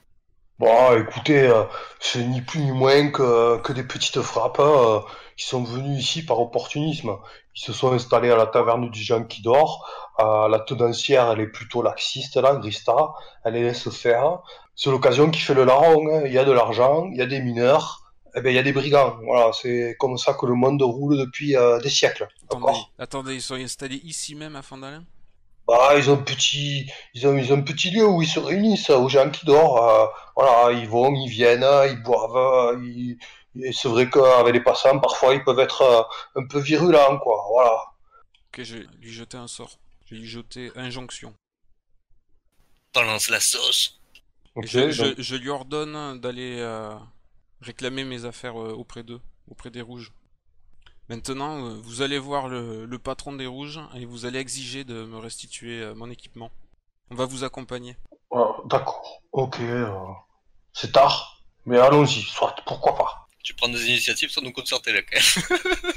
Bon, 0.59 0.97
écoutez, 0.99 1.47
euh, 1.47 1.63
c'est 2.01 2.25
ni 2.25 2.41
plus 2.43 2.59
ni 2.61 2.73
moins 2.73 3.11
que, 3.11 3.59
que 3.59 3.73
des 3.73 3.85
petites 3.85 4.21
frappes 4.23 4.59
euh, 4.59 4.99
qui 5.37 5.47
sont 5.47 5.63
venues 5.63 5.97
ici 5.97 6.25
par 6.25 6.41
opportunisme. 6.41 7.17
Ils 7.55 7.61
se 7.61 7.73
sont 7.73 7.93
installés 7.93 8.31
à 8.31 8.37
la 8.37 8.47
taverne 8.47 8.91
du 8.91 9.01
Jean 9.01 9.23
qui 9.25 9.41
dort. 9.41 9.89
Euh, 10.19 10.49
la 10.49 10.59
tenancière, 10.59 11.31
elle 11.31 11.41
est 11.41 11.47
plutôt 11.47 11.81
laxiste, 11.81 12.37
là, 12.37 12.57
Grista. 12.57 12.95
Elle 13.45 13.55
les 13.55 13.63
laisse 13.63 13.89
faire. 13.91 14.41
C'est 14.75 14.91
l'occasion 14.91 15.31
qui 15.31 15.39
fait 15.41 15.55
le 15.55 15.65
larron. 15.65 16.09
hein. 16.13 16.23
Il 16.27 16.33
y 16.33 16.39
a 16.39 16.45
de 16.45 16.53
l'argent, 16.53 17.07
il 17.13 17.19
y 17.19 17.23
a 17.23 17.27
des 17.27 17.41
mineurs, 17.41 18.13
eh 18.35 18.41
ben, 18.41 18.51
il 18.51 18.57
y 18.57 18.59
a 18.59 18.63
des 18.65 18.73
brigands. 18.73 19.17
Voilà, 19.25 19.53
c'est 19.53 19.95
comme 20.01 20.19
ça 20.19 20.35
que 20.35 20.45
le 20.47 20.55
monde 20.55 20.83
roule 20.83 21.19
depuis 21.19 21.57
euh, 21.57 21.79
des 21.81 21.91
siècles. 21.91 22.27
Attendez, 22.51 22.79
attendez, 22.99 23.35
ils 23.37 23.43
sont 23.43 23.55
installés 23.55 24.01
ici 24.03 24.35
même 24.35 24.57
à 24.57 24.63
Fandalin? 24.63 25.05
Bah, 25.69 25.97
ils 25.99 26.11
ont 26.11 26.15
un 26.15 26.23
petit, 26.23 26.91
ils 27.15 27.27
ont, 27.29 27.37
ils 27.37 27.53
ont 27.53 27.59
un 27.59 27.63
petit 27.63 27.91
lieu 27.91 28.07
où 28.07 28.23
ils 28.23 28.29
se 28.29 28.41
réunissent, 28.41 28.91
aux 28.91 29.09
gens 29.09 29.31
qui 29.31 29.45
dorment. 29.47 29.79
euh, 29.79 30.07
voilà, 30.37 30.73
ils 30.73 30.89
vont, 30.89 31.15
ils 31.15 31.29
viennent, 31.29 31.67
ils 31.91 32.03
boivent. 32.03 32.79
ils- 32.83 33.19
et 33.61 33.73
c'est 33.73 33.89
vrai 33.89 34.09
qu'avec 34.09 34.55
les 34.55 34.61
passants, 34.63 34.99
parfois, 35.01 35.35
ils 35.35 35.43
peuvent 35.45 35.59
être 35.59 35.83
euh, 35.83 36.03
un 36.41 36.47
peu 36.47 36.59
virulents, 36.61 37.19
quoi. 37.19 37.45
Voilà. 37.51 37.77
Ok, 38.49 38.63
je 38.63 38.79
vais 38.79 38.87
lui 39.01 39.13
jeter 39.13 39.37
un 39.37 39.49
sort. 39.49 39.79
Je 40.07 40.15
vais 40.15 40.21
lui 40.23 40.29
jeter 40.29 40.71
injonction. 40.77 41.35
Balance 42.95 43.29
la 43.31 43.41
sauce. 43.41 44.01
Je, 44.63 44.91
je- 45.23 45.37
lui 45.37 45.51
ordonne 45.51 46.21
d'aller 46.21 46.57
euh, 46.59 46.95
réclamer 47.61 48.05
mes 48.05 48.25
affaires 48.25 48.61
euh, 48.61 48.73
auprès 48.73 49.03
d'eux, 49.03 49.21
auprès 49.49 49.71
des 49.71 49.83
rouges. 49.83 50.13
Maintenant, 51.09 51.65
euh, 51.67 51.75
vous 51.83 52.03
allez 52.03 52.19
voir 52.19 52.49
le, 52.49 52.85
le 52.85 52.99
patron 52.99 53.33
des 53.33 53.47
rouges 53.47 53.81
et 53.95 54.05
vous 54.05 54.27
allez 54.27 54.39
exiger 54.39 54.85
de 54.85 55.05
me 55.05 55.19
restituer 55.19 55.81
euh, 55.83 55.95
mon 55.95 56.11
équipement. 56.11 56.51
On 57.11 57.15
va 57.15 57.25
vous 57.25 57.45
accompagner. 57.45 57.97
Ah, 58.31 58.57
D'accord. 58.67 59.23
Ok. 59.33 59.59
euh, 59.61 59.89
c'est 60.75 60.93
tard, 60.93 61.43
mais 61.65 61.79
allons-y. 61.79 62.21
Soit, 62.23 62.55
pourquoi 62.67 62.95
pas. 62.95 63.27
Tu 63.43 63.55
prends 63.55 63.69
des 63.71 63.87
initiatives 63.89 64.31
sans 64.31 64.43
nous 64.43 64.53
concerter 64.53 64.93
même. 64.93 65.05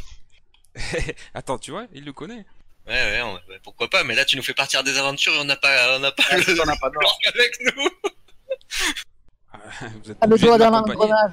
Attends, 1.33 1.57
tu 1.59 1.71
vois, 1.71 1.87
il 1.91 2.05
le 2.05 2.13
connaît. 2.13 2.45
Ouais, 2.87 2.93
ouais, 2.93 3.21
on- 3.21 3.33
ouais, 3.33 3.59
pourquoi 3.63 3.89
pas, 3.89 4.03
mais 4.05 4.15
là 4.15 4.23
tu 4.25 4.37
nous 4.37 4.41
fais 4.43 4.53
partir 4.55 4.83
des 4.83 4.97
aventures 4.97 5.33
et 5.35 5.39
on 5.39 5.43
n'a 5.43 5.55
pas, 5.57 5.97
on 5.97 5.99
n'a 5.99 6.11
pas 6.11 6.23
le 6.37 6.61
On 6.61 6.65
n'a 6.65 6.75
pas 6.77 6.89
avec 7.27 7.57
nous. 7.75 7.89
Ah, 9.81 9.85
vous 10.03 10.11
êtes 10.11 10.17
Ah, 10.21 10.27
le 10.27 10.37
doigt 10.37 10.57
dans 10.57 10.69
l'engrenage. 10.69 11.31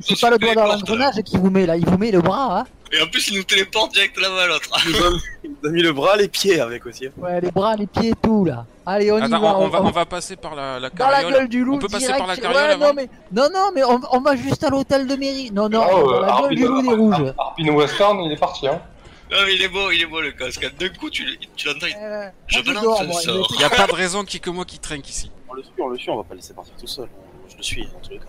C'est 0.00 0.20
pas 0.20 0.30
le 0.30 0.38
doigt 0.38 0.54
dans 0.54 0.66
l'engrenage 0.66 1.14
qui 1.24 1.36
vous 1.36 1.50
met 1.50 1.66
là, 1.66 1.76
il 1.76 1.86
vous 1.86 1.98
met 1.98 2.10
le 2.10 2.20
bras, 2.20 2.60
hein. 2.60 2.64
Et 2.92 3.02
en 3.02 3.06
plus 3.08 3.28
il 3.28 3.36
nous 3.38 3.42
téléporte 3.42 3.92
direct 3.94 4.16
l'un 4.20 4.32
à 4.36 4.46
l'autre. 4.46 4.68
Il 4.86 4.92
nous 4.92 5.68
a- 5.68 5.72
mis 5.72 5.82
le 5.82 5.92
bras, 5.92 6.16
les 6.16 6.28
pieds 6.28 6.60
avec 6.60 6.86
aussi. 6.86 7.08
Ouais, 7.16 7.40
les 7.40 7.50
bras, 7.50 7.74
les 7.74 7.88
pieds, 7.88 8.12
tout 8.22 8.44
là. 8.44 8.64
Allez, 8.86 9.10
on 9.10 9.18
y 9.18 9.28
va. 9.28 9.40
on, 9.40 9.64
on 9.64 9.68
va, 9.68 9.82
on 9.82 9.90
va 9.90 10.04
passer 10.06 10.36
par 10.36 10.54
la, 10.54 10.78
la 10.78 10.90
Dans 10.90 11.08
la 11.08 11.24
gueule 11.24 11.48
du 11.48 11.64
loup. 11.64 11.74
On 11.74 11.78
peut 11.78 11.88
passer 11.88 12.06
direct. 12.06 12.18
par 12.20 12.28
la 12.28 12.34
Ouais, 12.34 12.40
carriole 12.40 12.70
avant 12.70 12.86
non, 12.86 12.92
mais, 12.94 13.08
non, 13.32 13.48
non, 13.52 13.70
mais 13.74 13.82
on, 13.82 14.00
on 14.12 14.20
va 14.20 14.36
juste 14.36 14.62
à 14.62 14.70
l'hôtel 14.70 15.08
de 15.08 15.16
mairie. 15.16 15.50
Non, 15.50 15.68
non, 15.68 15.82
Ah, 15.84 15.90
dans 15.90 16.12
euh, 16.12 16.20
la 16.20 16.40
gueule 16.42 16.54
du 16.54 16.66
loup 16.68 16.82
des 16.82 16.94
rouges. 16.94 17.34
Arbin 17.36 17.72
Western, 17.74 18.20
il 18.20 18.32
est 18.32 18.36
parti, 18.36 18.68
hein. 18.68 18.80
Non 19.28 19.38
mais 19.44 19.56
il 19.56 19.62
est 19.62 19.68
beau, 19.68 19.90
il 19.90 20.00
est 20.00 20.06
beau 20.06 20.20
le 20.20 20.30
casque. 20.30 20.70
D'un 20.78 20.88
coup 20.90 21.10
tu, 21.10 21.24
tu 21.56 21.66
l'entends. 21.66 21.86
il- 21.88 21.96
Euh, 22.00 22.28
Je 22.46 22.60
balance 22.62 23.00
il 23.02 23.12
sort. 23.12 23.34
me- 23.34 23.42
Il 23.54 23.58
n'y 23.58 23.64
a 23.64 23.70
pas 23.70 23.88
de 23.88 23.92
raison 23.92 24.22
qu'il 24.24 24.34
y 24.34 24.36
ait 24.36 24.40
que 24.40 24.50
moi 24.50 24.64
qui 24.64 24.78
trinque 24.78 25.08
ici. 25.10 25.32
On 25.48 25.54
le 25.54 25.64
suit, 25.64 25.72
on 25.82 25.88
le 25.88 25.98
suit, 25.98 26.10
on 26.10 26.16
va 26.18 26.22
pas 26.22 26.34
le 26.34 26.36
laisser 26.36 26.54
partir 26.54 26.72
tout 26.78 26.86
seul. 26.86 27.08
Je 27.50 27.56
le 27.56 27.62
suis, 27.62 27.82
en 27.94 28.00
tous 28.00 28.10
les 28.10 28.18
cas. 28.18 28.24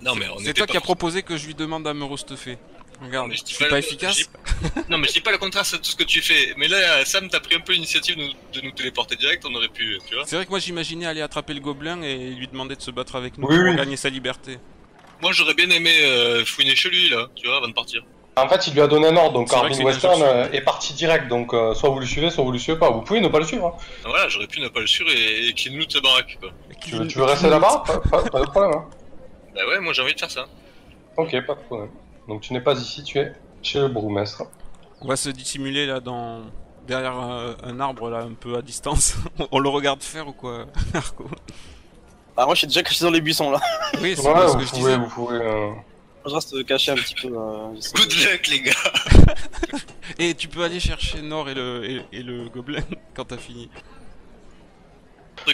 Non 0.00 0.14
mais 0.14 0.26
on 0.28 0.38
C'est 0.38 0.54
toi 0.54 0.66
pas 0.66 0.70
qui 0.72 0.76
as 0.76 0.80
pour- 0.80 0.96
proposé 0.96 1.22
que 1.22 1.36
je 1.36 1.46
lui 1.46 1.54
demande 1.54 1.86
à 1.86 1.94
me 1.94 2.04
restuffer. 2.04 2.56
Regarde, 3.00 3.28
Mais 3.28 3.36
je 3.36 3.44
suis 3.44 3.64
pas 3.64 3.78
efficace. 3.78 4.28
Non 4.88 4.98
mais 4.98 5.06
je 5.08 5.12
dis 5.12 5.20
pas 5.20 5.30
le 5.30 5.38
contraire 5.38 5.64
c'est 5.64 5.78
tout 5.78 5.84
ce 5.84 5.96
que 5.96 6.04
tu 6.04 6.20
fais. 6.20 6.54
Mais 6.56 6.66
là 6.68 7.04
Sam 7.04 7.28
t'as 7.28 7.40
pris 7.40 7.54
un 7.56 7.60
peu 7.60 7.72
l'initiative 7.72 8.16
de, 8.16 8.22
nous- 8.22 8.32
de 8.54 8.60
nous 8.60 8.72
téléporter 8.72 9.14
direct, 9.16 9.44
on 9.48 9.54
aurait 9.54 9.68
pu, 9.68 9.98
tu 10.08 10.14
vois. 10.14 10.24
C'est 10.26 10.36
vrai 10.36 10.44
que 10.46 10.50
moi 10.50 10.58
j'imaginais 10.58 11.06
aller 11.06 11.20
attraper 11.20 11.54
le 11.54 11.60
gobelin 11.60 12.02
et 12.02 12.16
lui 12.30 12.48
demander 12.48 12.74
de 12.76 12.82
se 12.82 12.90
battre 12.90 13.14
avec 13.16 13.38
nous 13.38 13.46
Oui, 13.48 13.56
pour 13.56 13.64
oui. 13.66 13.76
gagner 13.76 13.96
sa 13.96 14.08
liberté. 14.08 14.58
Moi 15.20 15.32
j'aurais 15.32 15.54
bien 15.54 15.70
aimé 15.70 15.92
euh, 16.02 16.44
fouiner 16.44 16.74
chez 16.76 16.90
lui 16.90 17.08
là, 17.08 17.28
tu 17.36 17.46
vois, 17.46 17.56
avant 17.58 17.68
de 17.68 17.72
partir. 17.72 18.02
En 18.44 18.48
fait, 18.48 18.66
il 18.66 18.74
lui 18.74 18.80
a 18.80 18.86
donné 18.86 19.08
un 19.08 19.16
ordre, 19.16 19.32
donc 19.32 19.52
une 19.52 19.84
Western 19.84 20.20
euh, 20.22 20.50
est 20.52 20.60
parti 20.60 20.92
direct, 20.94 21.28
donc 21.28 21.52
euh, 21.54 21.74
soit 21.74 21.90
vous 21.90 21.98
le 22.00 22.06
suivez, 22.06 22.30
soit 22.30 22.44
vous 22.44 22.52
le 22.52 22.58
suivez 22.58 22.78
pas. 22.78 22.90
Vous 22.90 23.02
pouvez 23.02 23.20
ne 23.20 23.28
pas 23.28 23.38
le 23.38 23.44
suivre. 23.44 23.66
hein. 23.76 23.82
Voilà, 24.04 24.28
j'aurais 24.28 24.46
pu 24.46 24.60
ne 24.60 24.68
pas 24.68 24.80
le 24.80 24.86
suivre 24.86 25.10
et, 25.10 25.48
et 25.48 25.52
qu'il 25.54 25.76
loot 25.76 25.90
sa 25.92 26.00
baraque, 26.00 26.38
quoi. 26.40 26.50
Tu 26.80 26.94
veux, 26.96 27.06
tu 27.06 27.18
veux 27.18 27.24
rester 27.24 27.48
là-bas 27.50 27.82
pas, 27.86 27.98
pas- 28.00 28.22
pas 28.30 28.40
de 28.40 28.46
problème. 28.46 28.72
Hein. 28.74 28.84
Bah 29.54 29.60
ouais, 29.68 29.80
moi 29.80 29.92
j'ai 29.92 30.02
envie 30.02 30.14
de 30.14 30.20
faire 30.20 30.30
ça. 30.30 30.46
Ok, 31.16 31.30
pas 31.46 31.54
de 31.54 31.60
problème. 31.60 31.90
Donc 32.28 32.42
tu 32.42 32.52
n'es 32.52 32.60
pas 32.60 32.74
ici, 32.74 33.02
tu 33.02 33.18
es 33.18 33.32
chez 33.62 33.80
le 33.80 33.88
bourgmestre. 33.88 34.42
On 35.00 35.08
va 35.08 35.16
se 35.16 35.28
dissimuler 35.30 35.86
là 35.86 36.00
dans 36.00 36.42
derrière 36.86 37.18
euh, 37.20 37.54
un 37.64 37.80
arbre 37.80 38.08
là 38.10 38.18
un 38.18 38.34
peu 38.34 38.56
à 38.56 38.62
distance. 38.62 39.16
On 39.52 39.58
le 39.58 39.68
regarde 39.68 40.02
faire 40.02 40.28
ou 40.28 40.32
quoi, 40.32 40.66
Arco 40.94 41.24
Ah, 42.36 42.44
moi 42.46 42.54
je 42.54 42.58
suis 42.60 42.66
déjà 42.68 42.82
caché 42.82 43.04
dans 43.04 43.10
les 43.10 43.20
buissons 43.20 43.50
là. 43.50 43.60
Oui, 44.00 44.14
c'est 44.16 44.26
Ouais, 44.28 44.34
ce 44.46 44.52
vous 44.52 44.58
que 44.58 44.64
je 44.64 44.70
pouvez, 44.70 44.82
disais. 44.82 44.96
vous 44.96 45.08
pouvez. 45.08 45.36
euh, 45.38 45.70
Je 46.26 46.34
reste 46.34 46.66
caché 46.66 46.90
un 46.92 46.96
petit 46.96 47.14
peu. 47.14 47.28
euh, 47.28 47.68
Good 47.94 48.12
luck, 48.12 48.46
les 48.48 48.60
gars. 48.60 48.72
Et 50.18 50.34
tu 50.34 50.48
peux 50.48 50.62
aller 50.64 50.80
chercher 50.80 51.22
Nord 51.22 51.48
et 51.48 51.54
le 51.54 51.84
et, 51.84 52.02
et 52.12 52.22
le 52.22 52.48
gobelin 52.48 52.82
quand 53.14 53.24
t'as 53.26 53.36
fini. 53.36 53.68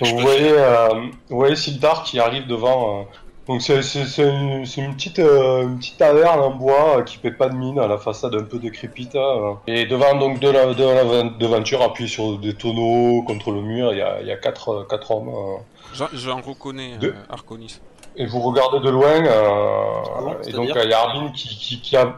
Vous 0.00 0.18
voyez, 0.18 0.52
euh, 0.52 0.88
vous 1.28 1.36
voyez 1.36 1.56
Sildar 1.56 2.02
qui 2.04 2.18
arrive 2.18 2.46
devant. 2.46 3.00
euh, 3.00 3.04
donc 3.46 3.60
c'est 3.60 3.82
c'est- 3.82 4.06
c'est 4.06 4.26
une, 4.28 4.64
c'est 4.64 4.80
une 4.80 4.94
petite 4.94 5.18
euh, 5.18 5.62
une 5.64 5.78
petite 5.78 5.98
taverne 5.98 6.40
en 6.40 6.50
bois 6.52 6.98
euh, 6.98 7.02
qui 7.02 7.18
fait 7.18 7.30
pas 7.30 7.48
de 7.50 7.54
mine 7.56 7.78
à 7.78 7.86
la 7.86 7.98
façade 7.98 8.34
un 8.34 8.44
peu 8.44 8.58
décrépite. 8.58 9.14
euh. 9.16 9.52
Et 9.66 9.84
devant 9.86 10.16
donc 10.16 10.40
de 10.40 10.48
la 10.48 10.72
de 10.72 10.82
la 10.84 11.22
devanture 11.24 11.82
appuyé 11.82 12.08
sur 12.08 12.38
des 12.38 12.54
tonneaux 12.54 13.22
contre 13.24 13.50
le 13.50 13.60
mur, 13.60 13.92
il 13.92 13.98
y 13.98 14.02
a, 14.02 14.20
il 14.22 14.26
y 14.26 14.32
a 14.32 14.36
quatre 14.36 14.68
euh, 14.70 14.84
quatre 14.88 15.10
hommes. 15.10 15.28
euh. 15.28 15.58
J'en 15.94 16.08
j'en 16.14 16.40
reconnais 16.40 16.96
Deux. 16.96 17.08
euh, 17.10 17.22
Arconis. 17.28 17.80
Et 18.16 18.26
vous 18.26 18.40
regardez 18.40 18.80
de 18.80 18.90
loin, 18.90 19.24
euh, 19.26 20.20
Bon, 20.20 20.36
et 20.46 20.52
donc 20.52 20.70
il 20.82 20.88
y 20.90 20.92
a 20.92 21.00
Arbin 21.00 21.32
qui, 21.32 21.48
qui, 21.56 21.80
qui 21.80 21.96
a... 21.96 22.16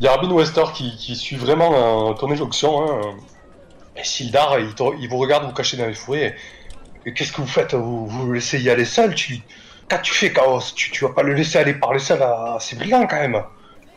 Il 0.00 0.04
y 0.04 0.08
a 0.08 0.12
Arbin 0.12 0.30
Wester 0.32 0.64
qui, 0.74 0.96
qui 0.96 1.14
suit 1.14 1.36
vraiment 1.36 2.10
euh, 2.10 2.14
ton 2.14 2.30
injonction. 2.30 2.82
Hein. 2.82 3.14
Et 3.96 4.02
Sildar, 4.02 4.58
il, 4.58 4.74
te- 4.74 4.96
il 4.98 5.08
vous 5.08 5.18
regarde 5.18 5.44
vous 5.44 5.52
cacher 5.52 5.76
dans 5.76 5.86
les 5.86 5.94
fourrés. 5.94 6.34
Et, 7.04 7.10
et 7.10 7.14
qu'est-ce 7.14 7.32
que 7.32 7.40
vous 7.40 7.46
faites? 7.46 7.74
Vous, 7.74 8.06
vous 8.08 8.26
le 8.26 8.34
laissez 8.34 8.60
y 8.60 8.68
aller 8.70 8.84
seul? 8.84 9.14
Tu... 9.14 9.40
Quand 9.88 9.98
tu 10.02 10.12
fais 10.12 10.32
Chaos, 10.32 10.60
tu, 10.74 10.90
tu 10.90 11.04
vas 11.04 11.12
pas 11.12 11.22
le 11.22 11.34
laisser 11.34 11.58
aller 11.58 11.74
parler 11.74 12.00
seul 12.00 12.20
à 12.22 12.56
ces 12.58 12.74
brigands 12.74 13.06
quand 13.06 13.20
même. 13.20 13.40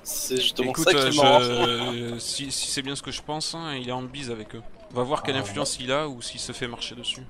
C'est 0.04 0.36
justement 0.38 0.70
Écoute, 0.70 0.84
ça 0.88 1.10
qui 1.10 1.20
euh, 1.20 2.14
je... 2.14 2.20
si, 2.20 2.52
si 2.52 2.68
c'est 2.68 2.84
bien 2.84 2.96
ce 2.96 3.02
que 3.02 3.12
je 3.12 3.22
pense, 3.24 3.56
hein, 3.56 3.74
il 3.76 3.90
est 3.90 3.94
en 3.94 4.04
bise 4.04 4.30
avec 4.30 4.54
eux. 4.56 4.62
On 4.94 4.98
va 4.98 5.04
voir 5.04 5.24
quelle 5.24 5.36
Ah, 5.36 5.40
influence 5.40 5.78
il 5.80 5.92
a 5.92 6.08
ou 6.08 6.22
s'il 6.22 6.40
se 6.40 6.52
fait 6.52 6.68
marcher 6.68 6.94
dessus. 6.94 7.24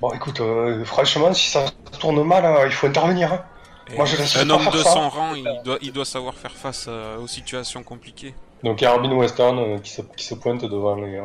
Bon 0.00 0.10
écoute, 0.12 0.40
euh, 0.40 0.84
franchement, 0.84 1.32
si 1.32 1.50
ça 1.50 1.64
tourne 1.98 2.22
mal, 2.22 2.44
euh, 2.44 2.66
il 2.66 2.72
faut 2.72 2.86
intervenir. 2.86 3.32
Hein. 3.32 3.42
Moi, 3.96 4.04
je 4.04 4.38
un 4.38 4.50
homme 4.50 4.68
de 4.72 4.78
son 4.78 5.08
rang, 5.08 5.34
il 5.34 5.44
doit, 5.64 5.78
il 5.80 5.92
doit 5.92 6.04
savoir 6.04 6.34
faire 6.34 6.52
face 6.52 6.86
euh, 6.88 7.18
aux 7.18 7.26
situations 7.26 7.82
compliquées. 7.82 8.34
Donc 8.62 8.80
il 8.80 8.84
y 8.84 8.86
a 8.86 8.92
Arbin 8.92 9.10
Western 9.12 9.58
euh, 9.58 9.78
qui, 9.78 9.90
se, 9.90 10.02
qui 10.16 10.24
se 10.24 10.34
pointe 10.34 10.64
devant 10.64 10.94
les, 10.94 11.16
euh, 11.16 11.22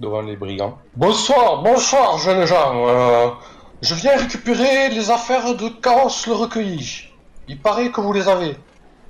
devant 0.00 0.20
les 0.20 0.36
brigands. 0.36 0.76
Bonsoir, 0.96 1.62
bonsoir 1.62 2.18
jeunes 2.18 2.44
gens. 2.44 3.38
Je 3.80 3.94
viens 3.94 4.16
récupérer 4.16 4.88
les 4.90 5.10
affaires 5.10 5.54
de 5.54 5.68
Chaos 5.68 6.26
le 6.26 6.32
recueilli. 6.32 7.08
Il 7.48 7.58
paraît 7.60 7.90
que 7.90 8.00
vous 8.00 8.12
les 8.12 8.28
avez. 8.28 8.50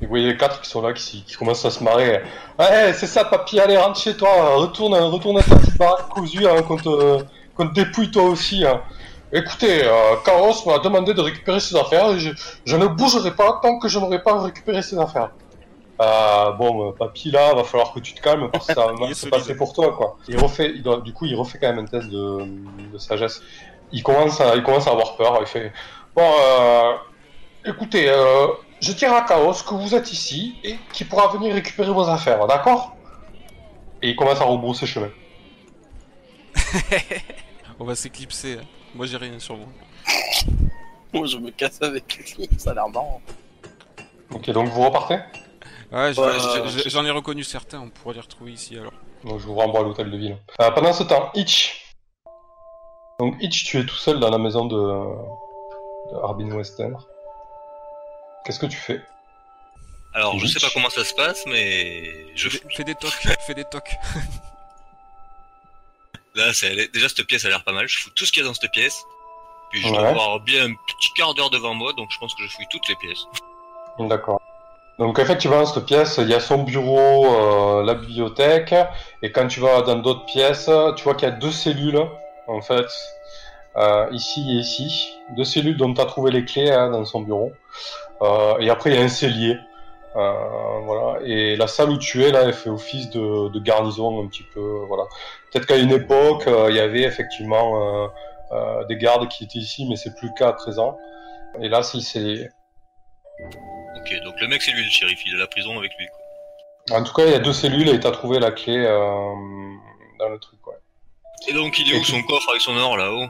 Et 0.00 0.06
vous 0.06 0.08
voyez 0.08 0.26
les 0.26 0.36
quatre 0.36 0.60
qui 0.60 0.68
sont 0.68 0.82
là, 0.82 0.92
qui, 0.92 1.24
qui 1.24 1.36
commencent 1.36 1.64
à 1.64 1.70
se 1.70 1.82
marrer. 1.82 2.22
Ouais, 2.58 2.92
c'est 2.92 3.06
ça, 3.06 3.24
papy, 3.24 3.58
allez, 3.60 3.76
rentre 3.76 3.98
chez 3.98 4.16
toi. 4.16 4.56
Retourne, 4.56 4.94
retourne 4.94 5.38
à 5.38 5.42
ta 5.42 5.56
petite 5.56 5.78
baraque 5.78 6.08
cousue, 6.08 6.46
hein, 6.46 6.62
qu'on 6.62 6.76
te, 6.76 7.24
qu'on 7.56 7.66
dépouille 7.66 8.10
toi 8.10 8.24
aussi. 8.24 8.64
hein. 8.64 8.80
Écoutez, 9.32 9.84
euh, 9.84 10.16
Chaos 10.24 10.64
m'a 10.66 10.78
demandé 10.78 11.12
de 11.12 11.20
récupérer 11.20 11.58
ses 11.60 11.74
affaires 11.76 12.12
et 12.12 12.20
je, 12.20 12.30
je 12.64 12.76
ne 12.76 12.86
bougerai 12.86 13.34
pas 13.34 13.58
tant 13.62 13.78
que 13.78 13.88
je 13.88 13.98
n'aurai 13.98 14.22
pas 14.22 14.40
récupéré 14.40 14.80
ses 14.82 14.98
affaires. 14.98 15.30
Euh, 16.00 16.50
bon, 16.52 16.88
euh, 16.88 16.92
papy, 16.92 17.30
là, 17.30 17.54
va 17.54 17.64
falloir 17.64 17.92
que 17.92 18.00
tu 18.00 18.14
te 18.14 18.20
calmes 18.20 18.48
parce 18.50 18.66
que 18.66 18.74
ça 18.74 18.86
va 18.86 19.14
se 19.14 19.26
passer 19.28 19.56
pour 19.56 19.72
toi, 19.72 19.92
quoi. 19.96 20.16
Il 20.28 20.38
refait, 20.38 20.72
il 20.74 20.82
doit, 20.82 21.00
du 21.00 21.12
coup, 21.12 21.26
il 21.26 21.34
refait 21.36 21.58
quand 21.58 21.68
même 21.68 21.78
un 21.80 21.86
test 21.86 22.08
de, 22.08 22.46
de 22.92 22.98
sagesse. 22.98 23.42
Il 23.92 24.02
commence, 24.02 24.40
à, 24.40 24.54
il 24.56 24.62
commence 24.62 24.86
à 24.88 24.90
avoir 24.90 25.16
peur. 25.16 25.38
Il 25.40 25.46
fait, 25.46 25.72
bon, 26.14 26.22
euh, 26.40 26.92
écoutez, 27.64 28.08
euh, 28.08 28.48
je 28.80 28.92
dirai 28.92 29.14
à 29.14 29.22
Chaos 29.22 29.52
que 29.66 29.74
vous 29.74 29.94
êtes 29.94 30.12
ici 30.12 30.56
et 30.64 30.76
qu'il 30.92 31.08
pourra 31.08 31.28
venir 31.28 31.54
récupérer 31.54 31.90
vos 31.92 32.08
affaires, 32.08 32.44
d'accord? 32.46 32.96
Et 34.02 34.10
il 34.10 34.16
commence 34.16 34.40
à 34.40 34.44
rebrousser 34.44 34.86
chemin. 34.86 35.10
On 37.78 37.84
va 37.84 37.94
s'éclipser. 37.94 38.58
Moi 38.94 39.06
j'ai 39.06 39.16
rien 39.16 39.38
sur 39.38 39.56
moi. 39.56 39.68
Moi 41.12 41.26
je 41.26 41.38
me 41.38 41.50
casse 41.50 41.80
avec 41.82 42.16
lui, 42.36 42.48
ça 42.58 42.70
a 42.70 42.74
l'air 42.74 42.88
marrant. 42.88 43.20
Ok, 44.30 44.50
donc 44.50 44.68
vous 44.68 44.82
repartez? 44.82 45.18
Ouais, 45.92 46.12
j'en 46.12 47.04
ai 47.04 47.10
reconnu 47.10 47.44
certains, 47.44 47.80
on 47.80 47.90
pourrait 47.90 48.14
les 48.14 48.20
retrouver 48.20 48.52
ici 48.52 48.76
alors. 48.76 48.92
Donc 49.22 49.38
je 49.38 49.46
vous 49.46 49.54
renvoie 49.54 49.80
à 49.80 49.82
l'hôtel 49.84 50.10
de 50.10 50.16
ville. 50.16 50.36
Euh, 50.60 50.70
pendant 50.72 50.92
ce 50.92 51.04
temps, 51.04 51.30
Hitch. 51.34 51.94
Donc 53.20 53.36
Hitch, 53.40 53.64
tu 53.64 53.78
es 53.78 53.86
tout 53.86 53.94
seul 53.94 54.18
dans 54.18 54.30
la 54.30 54.38
maison 54.38 54.64
de, 54.66 54.76
de 54.76 56.16
Harbin 56.22 56.50
Western. 56.50 56.96
Qu'est-ce 58.44 58.58
que 58.58 58.66
tu 58.66 58.76
fais? 58.76 59.00
Alors, 60.14 60.38
je 60.38 60.46
sais 60.46 60.60
pas 60.60 60.70
comment 60.72 60.90
ça 60.90 61.04
se 61.04 61.14
passe, 61.14 61.44
mais 61.46 62.04
je 62.36 62.48
Fais, 62.48 62.60
fais 62.70 62.84
des 62.84 62.94
tocs, 62.94 63.10
fais 63.46 63.54
des 63.54 63.64
tocs. 63.64 63.96
Là, 66.34 66.52
c'est- 66.52 66.92
déjà, 66.92 67.08
cette 67.08 67.26
pièce 67.26 67.44
a 67.44 67.48
l'air 67.48 67.62
pas 67.64 67.72
mal. 67.72 67.86
Je 67.88 67.98
fous 67.98 68.10
tout 68.14 68.26
ce 68.26 68.32
qu'il 68.32 68.42
y 68.42 68.44
a 68.44 68.48
dans 68.48 68.54
cette 68.54 68.70
pièce. 68.72 69.04
Puis 69.70 69.80
je 69.82 69.88
dois 69.88 70.08
avoir 70.10 70.40
bien 70.40 70.64
un 70.66 70.72
petit 70.74 71.12
quart 71.14 71.34
d'heure 71.34 71.50
devant 71.50 71.74
moi, 71.74 71.92
donc 71.94 72.08
je 72.12 72.18
pense 72.18 72.34
que 72.34 72.42
je 72.44 72.48
fouille 72.48 72.66
toutes 72.70 72.88
les 72.88 72.96
pièces. 72.96 73.24
D'accord. 73.98 74.40
Donc 74.98 75.18
effectivement, 75.18 75.58
dans 75.58 75.66
cette 75.66 75.84
pièce, 75.86 76.18
il 76.22 76.28
y 76.28 76.34
a 76.34 76.40
son 76.40 76.62
bureau, 76.62 77.26
euh, 77.26 77.82
la 77.84 77.94
bibliothèque, 77.94 78.74
et 79.22 79.32
quand 79.32 79.48
tu 79.48 79.58
vas 79.58 79.82
dans 79.82 79.96
d'autres 79.96 80.24
pièces, 80.26 80.70
tu 80.96 81.02
vois 81.02 81.14
qu'il 81.16 81.28
y 81.28 81.32
a 81.32 81.34
deux 81.34 81.50
cellules, 81.50 82.00
en 82.46 82.60
fait, 82.62 82.86
euh, 83.76 84.06
ici 84.12 84.40
et 84.52 84.60
ici, 84.60 85.10
deux 85.36 85.42
cellules 85.44 85.76
dont 85.76 85.92
tu 85.92 86.00
as 86.00 86.04
trouvé 86.04 86.30
les 86.30 86.44
clés 86.44 86.70
hein, 86.70 86.90
dans 86.90 87.04
son 87.04 87.22
bureau. 87.22 87.52
Euh, 88.22 88.56
et 88.60 88.70
après, 88.70 88.90
il 88.90 88.96
y 88.96 88.98
a 89.00 89.02
un 89.02 89.08
cellier. 89.08 89.56
Euh, 90.16 90.78
voilà. 90.84 91.20
Et 91.24 91.56
la 91.56 91.66
salle 91.66 91.90
où 91.90 91.98
tu 91.98 92.24
es, 92.24 92.30
là, 92.30 92.42
elle 92.42 92.52
fait 92.52 92.70
office 92.70 93.10
de, 93.10 93.48
de 93.48 93.60
garnison 93.60 94.22
un 94.22 94.28
petit 94.28 94.44
peu. 94.54 94.84
Voilà. 94.86 95.04
Peut-être 95.50 95.66
qu'à 95.66 95.76
une 95.76 95.90
époque, 95.90 96.46
euh, 96.46 96.70
il 96.70 96.76
y 96.76 96.80
avait 96.80 97.02
effectivement 97.02 98.08
euh, 98.52 98.84
des 98.84 98.96
gardes 98.96 99.28
qui 99.28 99.44
étaient 99.44 99.58
ici, 99.58 99.86
mais 99.88 99.96
c'est 99.96 100.14
plus 100.14 100.28
le 100.28 100.34
cas 100.34 100.48
à 100.48 100.52
présent. 100.52 100.96
Et 101.60 101.68
là, 101.68 101.82
c'est. 101.82 102.50
Ok, 103.96 104.22
donc 104.24 104.40
le 104.40 104.48
mec, 104.48 104.62
c'est 104.62 104.72
lui 104.72 104.84
le 104.84 104.90
shérif, 104.90 105.20
il 105.26 105.32
est 105.32 105.36
à 105.36 105.40
la 105.40 105.46
prison 105.46 105.76
avec 105.78 105.92
lui. 105.98 106.06
Quoi. 106.06 106.98
En 106.98 107.02
tout 107.02 107.12
cas, 107.12 107.24
il 107.24 107.32
y 107.32 107.34
a 107.34 107.38
deux 107.38 107.52
cellules 107.52 107.88
et 107.88 107.98
t'as 107.98 108.10
trouvé 108.10 108.38
la 108.38 108.50
clé 108.50 108.84
dans 108.84 110.28
le 110.28 110.38
truc. 110.38 110.64
Ouais. 110.66 110.74
Et 111.48 111.52
donc, 111.52 111.78
il 111.78 111.92
est 111.92 111.96
Et 111.96 112.00
où 112.00 112.04
son 112.04 112.22
coffre 112.22 112.50
avec 112.50 112.60
son 112.60 112.76
or 112.76 112.96
là-haut? 112.96 113.26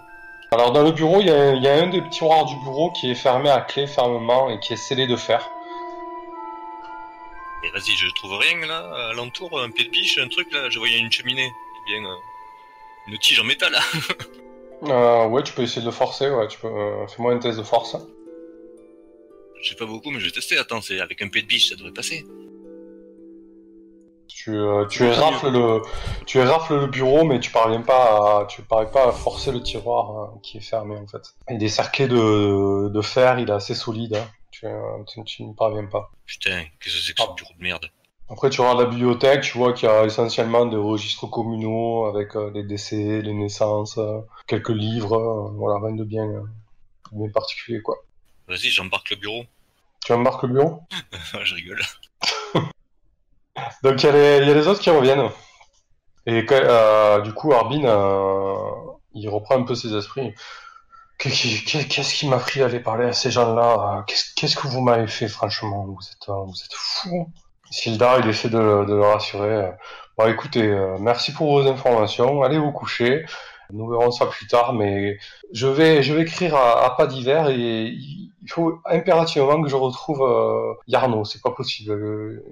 Alors 0.52 0.72
dans 0.72 0.82
le 0.82 0.92
bureau, 0.92 1.20
il 1.20 1.26
y, 1.26 1.30
a, 1.30 1.52
il 1.52 1.62
y 1.62 1.68
a 1.68 1.74
un 1.74 1.88
des 1.88 2.00
petits 2.00 2.18
tiroirs 2.18 2.44
du 2.44 2.54
bureau 2.56 2.92
qui 2.92 3.10
est 3.10 3.16
fermé 3.16 3.50
à 3.50 3.60
clé 3.60 3.86
fermement 3.88 4.50
et 4.50 4.60
qui 4.60 4.74
est 4.74 4.76
scellé 4.76 5.06
de 5.06 5.16
fer. 5.16 5.48
Vas-y, 7.74 7.96
je 7.96 8.06
trouve 8.14 8.36
rien 8.38 8.64
là, 8.66 9.08
alentour, 9.10 9.60
un 9.60 9.70
pied 9.70 9.84
de 9.86 9.90
biche, 9.90 10.16
un 10.18 10.28
truc 10.28 10.52
là, 10.52 10.70
je 10.70 10.78
voyais 10.78 10.98
une 10.98 11.10
cheminée. 11.10 11.50
Eh 11.50 11.90
bien, 11.92 12.04
euh, 12.08 12.14
une 13.08 13.18
tige 13.18 13.40
en 13.40 13.44
métal 13.44 13.72
là. 13.72 13.80
Euh, 14.82 15.26
ouais, 15.28 15.42
tu 15.42 15.54
peux 15.54 15.62
essayer 15.62 15.80
de 15.80 15.86
le 15.86 15.92
forcer. 15.92 16.28
Ouais, 16.28 16.46
tu 16.46 16.58
peux. 16.58 16.66
euh, 16.66 17.06
Fais-moi 17.06 17.32
un 17.32 17.38
test 17.38 17.56
de 17.56 17.62
force. 17.62 17.96
J'ai 19.62 19.76
pas 19.76 19.86
beaucoup, 19.86 20.10
mais 20.10 20.20
je 20.20 20.26
vais 20.26 20.30
tester. 20.30 20.58
Attends, 20.58 20.82
c'est 20.82 21.00
avec 21.00 21.22
un 21.22 21.28
pied 21.28 21.40
de 21.40 21.46
biche, 21.46 21.70
ça 21.70 21.76
devrait 21.76 21.92
passer. 21.92 22.26
Tu, 24.28 24.50
euh, 24.54 24.84
tu 24.86 25.08
rafles 25.08 25.48
le, 25.50 25.80
tu 26.26 26.38
rafles 26.40 26.80
le 26.80 26.86
bureau, 26.88 27.24
mais 27.24 27.40
tu 27.40 27.50
parviens 27.50 27.80
pas 27.80 28.40
à, 28.42 28.46
tu 28.46 28.60
parviens 28.62 28.90
pas 28.90 29.08
à 29.08 29.12
forcer 29.12 29.52
le 29.52 29.62
tiroir 29.62 30.32
qui 30.42 30.58
est 30.58 30.60
fermé 30.60 30.96
en 30.96 31.06
fait. 31.06 31.22
Il 31.50 31.62
est 31.62 31.68
cerclé 31.68 32.06
de, 32.06 32.88
de 32.88 33.00
fer, 33.00 33.38
il 33.38 33.48
est 33.48 33.52
assez 33.52 33.74
solide. 33.74 34.16
hein. 34.16 34.28
Tu, 34.56 34.66
euh, 34.66 35.02
tu, 35.08 35.24
tu 35.24 35.42
ne 35.44 35.52
parviens 35.52 35.84
pas. 35.86 36.12
Putain, 36.26 36.62
qu'est-ce 36.80 36.94
que 36.96 37.00
c'est 37.02 37.12
que 37.14 37.22
ce 37.22 37.26
Ah. 37.28 37.34
bureau 37.36 37.52
de 37.58 37.62
merde 37.62 37.90
Après, 38.28 38.50
tu 38.50 38.60
regardes 38.60 38.78
la 38.78 38.86
bibliothèque, 38.86 39.40
tu 39.42 39.58
vois 39.58 39.72
qu'il 39.72 39.88
y 39.88 39.90
a 39.92 40.04
essentiellement 40.04 40.64
des 40.66 40.76
registres 40.76 41.26
communaux 41.26 42.06
avec 42.06 42.36
euh, 42.36 42.52
les 42.54 42.62
décès, 42.62 43.20
les 43.20 43.32
naissances, 43.34 43.98
euh, 43.98 44.20
quelques 44.46 44.68
livres, 44.70 45.14
euh, 45.18 45.50
voilà, 45.56 45.84
rien 45.84 45.96
de 45.96 46.04
bien, 46.04 46.24
euh, 46.24 46.42
bien 47.10 47.28
particulier, 47.30 47.82
quoi. 47.82 47.96
Vas-y, 48.46 48.68
j'embarque 48.70 49.10
le 49.10 49.16
bureau. 49.16 49.42
Tu 50.06 50.12
embarques 50.12 50.42
le 50.44 50.50
bureau? 50.50 50.82
Je 51.42 51.54
rigole. 51.54 51.80
Donc, 53.82 54.02
il 54.02 54.06
y, 54.06 54.08
a 54.08 54.12
les- 54.12 54.42
il 54.42 54.48
y 54.48 54.50
a 54.50 54.54
les 54.54 54.66
autres 54.68 54.80
qui 54.80 54.90
reviennent. 54.90 55.30
Et 56.26 56.44
euh, 56.50 57.20
du 57.22 57.32
coup, 57.32 57.52
Arbin, 57.52 57.84
euh, 57.84 58.70
il 59.14 59.28
reprend 59.28 59.56
un 59.56 59.62
peu 59.64 59.74
ses 59.74 59.94
esprits. 59.96 60.34
Qu'est- 61.18 61.64
qu'est- 61.64 61.88
Qu'est-ce 61.88 62.14
qui 62.14 62.28
m'a 62.28 62.38
pris 62.38 62.60
d'aller 62.60 62.80
parler 62.80 63.06
à 63.06 63.12
ces 63.12 63.30
gens-là? 63.30 64.04
Qu'est-ce 64.36 64.56
que 64.56 64.66
vous 64.68 64.80
m'avez 64.80 65.06
fait, 65.06 65.28
franchement? 65.28 65.84
Vous 65.86 65.98
êtes, 66.12 66.28
euh, 66.28 66.44
vous 66.44 66.54
êtes 66.64 66.74
fous 66.74 67.32
Sildar, 67.70 68.20
il 68.20 68.28
essaie 68.28 68.48
de, 68.50 68.58
le 68.58 69.00
rassurer. 69.02 69.70
Bon, 70.18 70.28
écoutez, 70.28 70.62
euh, 70.68 70.96
merci 71.00 71.32
pour 71.32 71.50
vos 71.50 71.66
informations. 71.68 72.42
Allez 72.42 72.58
vous 72.58 72.70
coucher. 72.72 73.24
Nous 73.72 73.88
verrons 73.88 74.10
ça 74.12 74.26
plus 74.26 74.46
tard, 74.46 74.74
mais 74.74 75.18
je 75.52 75.66
vais, 75.66 76.02
je 76.02 76.12
vais 76.14 76.22
écrire 76.22 76.54
à, 76.56 76.94
pas 76.96 77.06
d'hiver 77.06 77.48
et 77.48 77.86
il 77.86 78.48
faut 78.48 78.78
impérativement 78.84 79.62
que 79.62 79.68
je 79.68 79.76
retrouve 79.76 80.22
euh, 80.22 80.74
Yarno. 80.86 81.24
C'est 81.24 81.42
pas 81.42 81.50
possible. 81.50 81.92
Euh, 81.92 82.44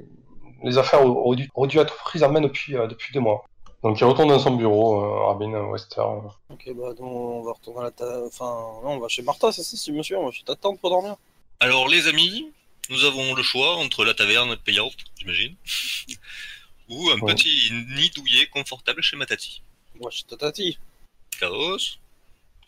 les 0.65 0.79
affaires 0.79 1.05
auraient 1.07 1.37
dû, 1.37 1.49
auraient 1.55 1.69
dû 1.69 1.79
être 1.79 1.97
prises 1.99 2.25
en 2.25 2.31
main 2.33 2.41
depuis, 2.41 2.73
depuis 2.75 3.13
deux 3.13 3.21
mois. 3.21 3.45
Donc 3.83 3.99
il 4.01 4.05
retourne 4.05 4.29
dans 4.29 4.39
son 4.39 4.53
bureau, 4.53 5.03
euh, 5.05 5.27
Rabin 5.27 5.53
Wester. 5.71 6.01
Ok, 6.51 6.71
bah 6.77 6.93
donc 6.95 7.01
on 7.01 7.43
va 7.43 7.53
retourner 7.53 7.81
à 7.81 7.83
la 7.85 7.91
ta... 7.91 8.25
Enfin, 8.27 8.45
non, 8.85 8.91
on 8.93 8.99
va 9.01 9.09
chez 9.09 9.23
Martha, 9.23 9.51
c'est 9.51 9.63
ça, 9.65 9.77
si 9.77 9.91
monsieur, 9.93 10.19
on 10.19 10.27
va 10.27 10.31
chez 10.31 10.45
ta 10.45 10.55
tante 10.55 10.79
pour 10.81 10.91
dormir. 10.91 11.17
Alors 11.59 11.89
les 11.89 12.07
amis, 12.07 12.53
nous 12.91 13.05
avons 13.05 13.35
le 13.35 13.43
choix 13.43 13.77
entre 13.77 14.05
la 14.05 14.15
taverne 14.15 14.57
payante, 14.57 14.95
j'imagine, 15.19 15.57
ou 16.89 17.11
un 17.11 17.19
Ouais. 17.21 17.35
petit 17.35 17.73
nid 17.97 18.11
douillet 18.11 18.47
confortable 18.49 19.03
chez 19.03 19.17
Matati. 19.17 19.63
On 20.01 20.05
va 20.05 20.11
chez 20.11 20.25
ta 20.25 20.37
tati. 20.37 20.79
Chaos. 21.41 21.77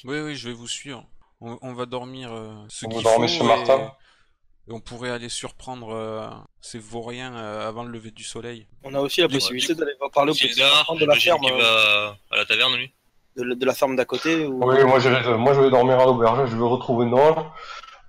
Oui, 0.04 0.18
oui, 0.20 0.34
je 0.36 0.48
vais 0.48 0.54
vous 0.54 0.68
suivre. 0.68 1.04
On, 1.40 1.58
on 1.62 1.74
va 1.74 1.86
dormir 1.86 2.32
euh, 2.32 2.52
ce 2.68 2.86
On 2.86 2.88
va 2.88 2.94
qu'il 2.94 3.04
dormir 3.04 3.28
faut 3.30 3.34
chez 3.36 3.44
et- 3.44 3.46
Martin. 3.46 3.92
Et 4.68 4.72
on 4.72 4.80
pourrait 4.80 5.10
aller 5.10 5.28
surprendre 5.28 5.90
euh, 5.94 6.28
ces 6.60 6.78
vauriens 6.78 7.34
euh, 7.36 7.68
avant 7.68 7.84
le 7.84 7.90
lever 7.92 8.10
du 8.10 8.24
soleil. 8.24 8.66
On 8.82 8.94
a 8.94 9.00
aussi 9.00 9.20
la 9.20 9.26
Ouais, 9.26 9.34
possibilité 9.34 9.74
d'aller 9.74 9.92
voir 9.98 10.10
parler 10.10 10.32
au 10.32 10.34
petit 10.34 10.48
de 10.54 11.06
la 11.06 11.14
ferme, 11.16 11.44
euh, 11.44 12.10
va 12.10 12.16
à 12.30 12.36
la 12.36 12.44
taverne 12.46 12.74
lui. 12.76 12.90
de, 13.36 13.42
la- 13.42 13.54
de 13.54 13.66
la 13.66 13.74
ferme 13.74 13.96
d'à 13.96 14.04
côté. 14.04 14.46
Ou... 14.46 14.64
Oui, 14.64 14.82
moi 14.84 14.98
je 15.00 15.08
vais, 15.08 15.36
moi 15.36 15.54
je 15.54 15.60
vais 15.60 15.70
dormir 15.70 15.98
à 16.00 16.04
l'auberge, 16.06 16.50
je 16.50 16.56
vais 16.56 16.62
retrouver 16.64 17.06
Noël. 17.06 17.34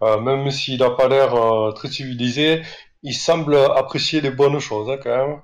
Euh, 0.01 0.19
même 0.19 0.51
s'il 0.51 0.79
n'a 0.79 0.89
pas 0.89 1.07
l'air 1.07 1.33
euh, 1.35 1.71
très 1.71 1.87
civilisé, 1.89 2.61
il 3.03 3.13
semble 3.13 3.55
apprécier 3.55 4.19
les 4.21 4.29
bonnes 4.31 4.59
choses 4.59 4.89
hein, 4.89 4.97
quand 5.01 5.15
même. 5.27 5.41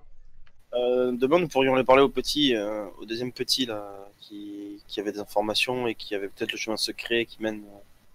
Euh, 0.73 1.11
demain, 1.13 1.39
nous 1.39 1.47
pourrions 1.47 1.73
aller 1.75 1.83
parler 1.83 2.01
au 2.01 2.09
petit, 2.09 2.55
euh, 2.55 2.85
au 2.99 3.05
deuxième 3.05 3.31
petit 3.33 3.65
là, 3.65 3.83
qui, 4.21 4.81
qui 4.87 4.99
avait 4.99 5.11
des 5.11 5.19
informations 5.19 5.87
et 5.87 5.95
qui 5.95 6.15
avait 6.15 6.27
peut-être 6.29 6.51
le 6.53 6.57
chemin 6.57 6.77
secret 6.77 7.25
qui 7.25 7.41
mène 7.41 7.61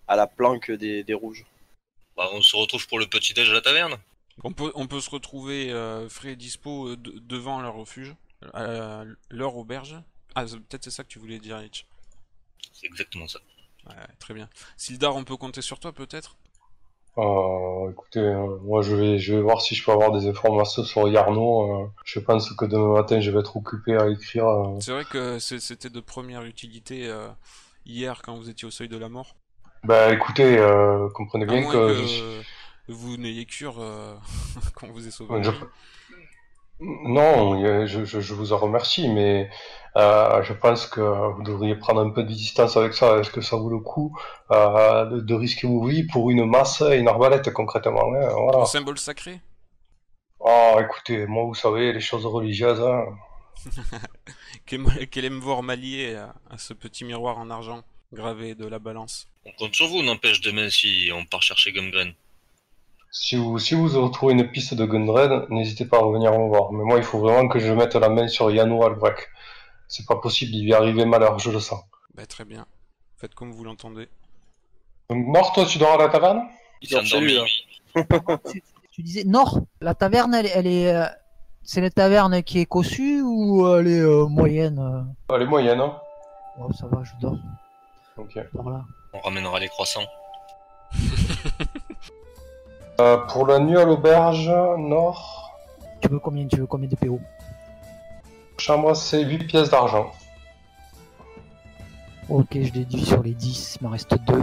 à 0.08 0.16
la 0.16 0.26
planque 0.26 0.70
des, 0.70 1.02
des 1.04 1.14
rouges. 1.14 1.44
Bah, 2.16 2.28
on 2.32 2.40
se 2.42 2.56
retrouve 2.56 2.86
pour 2.88 2.98
le 2.98 3.06
petit 3.06 3.34
déj 3.34 3.50
à 3.50 3.54
la 3.54 3.60
taverne. 3.60 3.96
On 4.44 4.52
peut, 4.52 4.72
on 4.74 4.86
peut 4.86 5.00
se 5.00 5.10
retrouver 5.10 5.72
euh, 5.72 6.08
frais 6.08 6.32
et 6.32 6.36
dispo 6.36 6.88
euh, 6.88 6.96
de- 6.96 7.18
devant 7.20 7.60
leur 7.60 7.74
refuge, 7.74 8.14
leur 9.30 9.56
auberge. 9.56 9.96
Ah, 10.34 10.46
c'est- 10.46 10.56
peut-être 10.58 10.84
c'est 10.84 10.90
ça 10.90 11.04
que 11.04 11.08
tu 11.08 11.18
voulais 11.18 11.38
dire, 11.38 11.62
Hitch. 11.62 11.86
C'est 12.72 12.86
exactement 12.86 13.26
ça. 13.28 13.38
Ouais, 13.88 13.94
très 14.18 14.34
bien. 14.34 14.48
Sildar, 14.76 15.16
on 15.16 15.24
peut 15.24 15.36
compter 15.36 15.62
sur 15.62 15.78
toi 15.78 15.92
peut-être? 15.92 16.36
Euh, 17.18 17.90
écoutez, 17.92 18.18
euh, 18.20 18.58
moi 18.58 18.82
je 18.82 18.94
vais, 18.94 19.18
je 19.18 19.34
vais 19.34 19.40
voir 19.40 19.62
si 19.62 19.74
je 19.74 19.82
peux 19.82 19.92
avoir 19.92 20.12
des 20.12 20.26
informations 20.28 20.84
sur 20.84 21.08
Yarno. 21.08 21.84
euh, 21.84 21.86
je 22.04 22.18
pense 22.20 22.52
que 22.52 22.66
demain 22.66 22.92
matin 22.92 23.20
je 23.20 23.30
vais 23.30 23.40
être 23.40 23.56
occupé 23.56 23.96
à 23.96 24.08
écrire. 24.10 24.46
euh. 24.46 24.78
C'est 24.80 24.92
vrai 24.92 25.04
que 25.06 25.38
c'était 25.38 25.88
de 25.88 26.00
première 26.00 26.42
utilité 26.42 27.06
euh, 27.08 27.28
hier 27.86 28.20
quand 28.22 28.36
vous 28.36 28.50
étiez 28.50 28.68
au 28.68 28.70
seuil 28.70 28.88
de 28.88 28.98
la 28.98 29.08
mort. 29.08 29.34
Bah 29.86 30.12
écoutez, 30.12 30.58
euh, 30.58 31.08
comprenez 31.14 31.46
bien 31.46 31.64
que, 31.64 31.76
que 31.76 31.92
je 31.94 32.04
suis- 32.04 32.22
vous 32.88 33.16
n'ayez 33.16 33.46
cure 33.46 33.80
euh, 33.80 34.16
quand 34.74 34.88
vous 34.88 35.06
êtes 35.06 35.12
sauvé. 35.12 35.42
Je- 35.42 35.50
Non, 36.80 37.86
je, 37.86 38.04
je, 38.04 38.20
je 38.20 38.34
vous 38.34 38.52
en 38.52 38.58
remercie, 38.58 39.08
mais 39.08 39.48
euh, 39.96 40.42
je 40.42 40.52
pense 40.52 40.86
que 40.86 41.00
vous 41.00 41.42
devriez 41.42 41.74
prendre 41.74 42.02
un 42.02 42.10
peu 42.10 42.22
de 42.22 42.28
distance 42.28 42.76
avec 42.76 42.92
ça. 42.92 43.18
Est-ce 43.18 43.30
que 43.30 43.40
ça 43.40 43.56
vaut 43.56 43.70
le 43.70 43.78
coup 43.78 44.14
euh, 44.50 45.06
de, 45.06 45.20
de 45.20 45.34
risquer 45.34 45.66
vos 45.66 45.84
vies 45.86 46.04
pour 46.06 46.30
une 46.30 46.44
masse 46.44 46.82
et 46.82 46.96
une 46.98 47.08
arbalète 47.08 47.50
concrètement 47.52 48.02
hein, 48.14 48.28
voilà. 48.30 48.58
Un 48.62 48.64
symbole 48.66 48.98
sacré? 48.98 49.40
Ah, 50.42 50.78
écoutez, 50.80 51.26
moi 51.26 51.44
vous 51.44 51.54
savez, 51.54 51.92
les 51.92 52.00
choses 52.00 52.24
religieuses, 52.24 52.80
hein, 52.80 53.04
qu'elle 54.66 55.08
qu'elle 55.08 55.24
aime 55.24 55.38
voir 55.40 55.62
m'allier 55.62 56.14
à, 56.14 56.34
à 56.50 56.58
ce 56.58 56.74
petit 56.74 57.04
miroir 57.04 57.38
en 57.38 57.50
argent 57.50 57.82
gravé 58.16 58.54
de 58.56 58.66
la 58.66 58.80
balance. 58.80 59.28
On 59.44 59.52
compte 59.52 59.74
sur 59.74 59.86
vous, 59.86 60.02
n'empêche 60.02 60.40
demain 60.40 60.68
si 60.70 61.10
on 61.14 61.24
part 61.24 61.42
chercher 61.42 61.70
Gumgren. 61.72 62.12
si 63.12 63.36
vous, 63.36 63.58
si 63.60 63.74
vous 63.74 63.88
retrouvez 64.02 64.32
une 64.32 64.50
piste 64.50 64.74
de 64.74 64.84
Gundred, 64.84 65.46
n'hésitez 65.50 65.84
pas 65.84 65.98
à 65.98 66.00
revenir 66.00 66.32
me 66.32 66.48
voir. 66.48 66.72
Mais 66.72 66.82
moi, 66.82 66.98
il 66.98 67.04
faut 67.04 67.20
vraiment 67.20 67.46
que 67.48 67.60
je 67.60 67.72
mette 67.72 67.94
la 67.94 68.08
main 68.08 68.26
sur 68.26 68.50
Yano 68.50 68.82
Albrecht. 68.82 69.28
C'est 69.86 70.06
pas 70.06 70.16
possible, 70.16 70.52
il 70.54 70.64
lui 70.64 70.72
est 70.72 70.74
arrivé 70.74 71.04
malheur, 71.04 71.38
je 71.38 71.50
le 71.50 71.60
sens. 71.60 71.80
Bah 72.14 72.26
très 72.26 72.44
bien. 72.44 72.66
Faites 73.18 73.34
comme 73.34 73.52
vous 73.52 73.62
l'entendez. 73.62 74.08
Donc, 75.08 75.26
Nord, 75.28 75.52
toi, 75.52 75.64
tu 75.64 75.78
dors 75.78 75.92
à 75.92 75.98
la 75.98 76.08
taverne? 76.08 76.42
Il 76.82 76.88
s'est 76.88 76.96
dort 76.96 77.04
chez 77.04 77.20
lui, 77.20 77.34
là. 77.34 77.44
Tu 78.90 79.02
disais 79.02 79.24
Nord, 79.24 79.60
la 79.82 79.94
taverne, 79.94 80.34
elle, 80.34 80.50
elle 80.54 80.66
est, 80.66 80.94
euh, 80.94 81.04
c'est 81.62 81.80
une 81.80 81.90
taverne 81.90 82.42
qui 82.42 82.60
est 82.60 82.64
cossue 82.64 83.20
ou 83.20 83.66
elle 83.76 83.88
est 83.88 84.00
euh, 84.00 84.26
moyenne 84.26 84.78
euh? 84.78 85.34
Elle 85.34 85.42
est 85.42 85.46
moyenne, 85.46 85.80
hein 85.80 86.00
Oh, 86.58 86.72
ça 86.72 86.86
va, 86.86 87.04
je 87.04 87.12
dors 87.20 87.36
Ok. 88.16 88.38
On 89.12 89.20
ramènera 89.20 89.60
les 89.60 89.68
croissants. 89.68 90.06
Euh, 92.98 93.18
pour 93.26 93.46
la 93.46 93.58
nuit 93.58 93.76
à 93.76 93.84
l'auberge, 93.84 94.48
Nord, 94.78 95.52
Tu 96.00 96.08
veux 96.08 96.18
combien 96.18 96.46
Tu 96.46 96.56
veux 96.56 96.66
combien 96.66 96.88
de 96.88 96.96
PO 96.96 97.20
chambre, 98.66 98.94
c'est 98.94 99.22
8 99.22 99.44
pièces 99.46 99.70
d'argent. 99.70 100.12
Ok, 102.28 102.48
je 102.60 102.72
déduis 102.72 103.04
sur 103.04 103.22
les 103.22 103.32
10, 103.32 103.78
il 103.80 103.84
m'en 103.84 103.90
reste 103.90 104.16
2. 104.26 104.40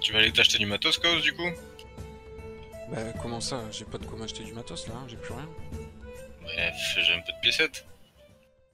Tu 0.00 0.12
vas 0.12 0.18
aller 0.18 0.30
t'acheter 0.30 0.58
du 0.58 0.66
matos, 0.66 0.98
Chaos, 0.98 1.20
du 1.20 1.32
coup? 1.32 1.48
Bah 2.94 3.00
comment 3.20 3.40
ça? 3.40 3.62
J'ai 3.72 3.84
pas 3.84 3.98
de 3.98 4.06
quoi 4.06 4.18
m'acheter 4.18 4.44
du 4.44 4.52
matos 4.52 4.86
là, 4.88 4.94
hein, 4.96 5.06
j'ai 5.08 5.16
plus 5.16 5.32
rien. 5.34 5.48
Bref, 6.42 6.74
j'ai 7.00 7.12
un 7.12 7.20
peu 7.20 7.32
de 7.32 7.40
piécettes. 7.42 7.84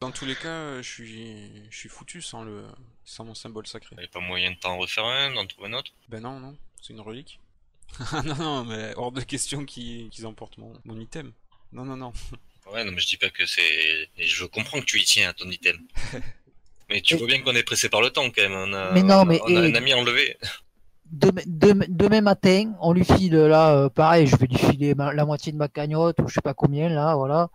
Dans 0.00 0.10
tous 0.10 0.24
les 0.26 0.34
cas, 0.34 0.48
euh, 0.48 0.82
je 0.82 0.88
suis, 0.88 1.50
je 1.70 1.76
suis 1.76 1.88
foutu 1.88 2.22
sans 2.22 2.42
le, 2.42 2.64
sans 3.04 3.24
mon 3.24 3.34
symbole 3.34 3.66
sacré. 3.66 3.94
T'avais 3.96 4.08
pas 4.08 4.20
moyen 4.20 4.50
de 4.52 4.56
t'en 4.56 4.76
refaire 4.78 5.04
un, 5.04 5.32
d'en 5.34 5.46
trouver 5.46 5.68
un 5.68 5.74
autre? 5.74 5.92
Ben 6.08 6.20
non, 6.22 6.40
non, 6.40 6.56
c'est 6.82 6.92
une 6.92 7.00
relique. 7.00 7.38
Ah 8.12 8.22
non, 8.24 8.34
non, 8.36 8.64
mais 8.64 8.92
hors 8.96 9.12
de 9.12 9.20
question 9.22 9.64
qu'ils 9.64 10.10
emportent 10.26 10.58
mon, 10.58 10.72
mon 10.84 10.98
item. 10.98 11.32
Non, 11.72 11.84
non, 11.84 11.96
non. 11.96 12.12
Ouais, 12.72 12.84
non, 12.84 12.92
mais 12.92 13.00
je 13.00 13.06
dis 13.06 13.16
pas 13.16 13.30
que 13.30 13.46
c'est. 13.46 14.08
Et 14.16 14.26
je 14.26 14.44
comprends 14.44 14.80
que 14.80 14.84
tu 14.86 14.98
y 15.00 15.04
tiens 15.04 15.30
à 15.30 15.32
ton 15.32 15.50
item. 15.50 15.78
mais 16.88 17.00
tu 17.00 17.16
vois 17.16 17.26
bien 17.26 17.40
qu'on 17.42 17.54
est 17.54 17.62
pressé 17.62 17.88
par 17.88 18.00
le 18.00 18.10
temps 18.10 18.30
quand 18.30 18.42
même. 18.42 18.52
On 18.54 18.72
a, 18.72 18.92
Mais 18.92 19.02
non, 19.02 19.24
mais- 19.24 19.40
on 19.44 19.56
a 19.56 19.66
et- 19.66 19.70
un 19.70 19.74
ami 19.74 19.92
enlevé. 19.94 20.36
Demain, 21.12 21.42
demain- 21.46 21.86
demain 21.88 22.20
matin, 22.20 22.72
on 22.80 22.92
lui 22.92 23.04
file 23.04 23.34
là, 23.34 23.74
euh, 23.74 23.88
pareil, 23.88 24.26
je 24.28 24.36
vais 24.36 24.46
lui 24.46 24.56
filer 24.56 24.94
ma- 24.94 25.12
la 25.12 25.24
moitié 25.26 25.50
de 25.50 25.56
ma 25.56 25.66
cagnotte 25.66 26.20
ou 26.20 26.28
je 26.28 26.34
sais 26.34 26.40
pas 26.40 26.54
combien 26.54 26.88
là, 26.88 27.16
voilà. 27.16 27.48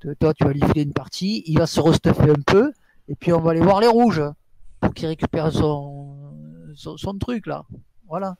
Te- 0.00 0.14
Toi, 0.14 0.32
tu 0.34 0.44
vas 0.44 0.52
lui 0.52 0.60
filer 0.62 0.82
une 0.82 0.92
partie, 0.92 1.42
il 1.46 1.58
va 1.58 1.66
se 1.66 1.80
restuffer 1.80 2.30
un 2.30 2.40
peu, 2.46 2.72
et 3.08 3.16
puis 3.16 3.32
on 3.32 3.40
va 3.40 3.50
aller 3.50 3.60
voir 3.60 3.80
les 3.80 3.88
rouges 3.88 4.22
pour 4.80 4.94
qu'il 4.94 5.08
récupère 5.08 5.50
son, 5.52 6.14
son, 6.76 6.96
son 6.96 7.18
truc 7.18 7.46
là. 7.48 7.64
Voilà. 8.08 8.36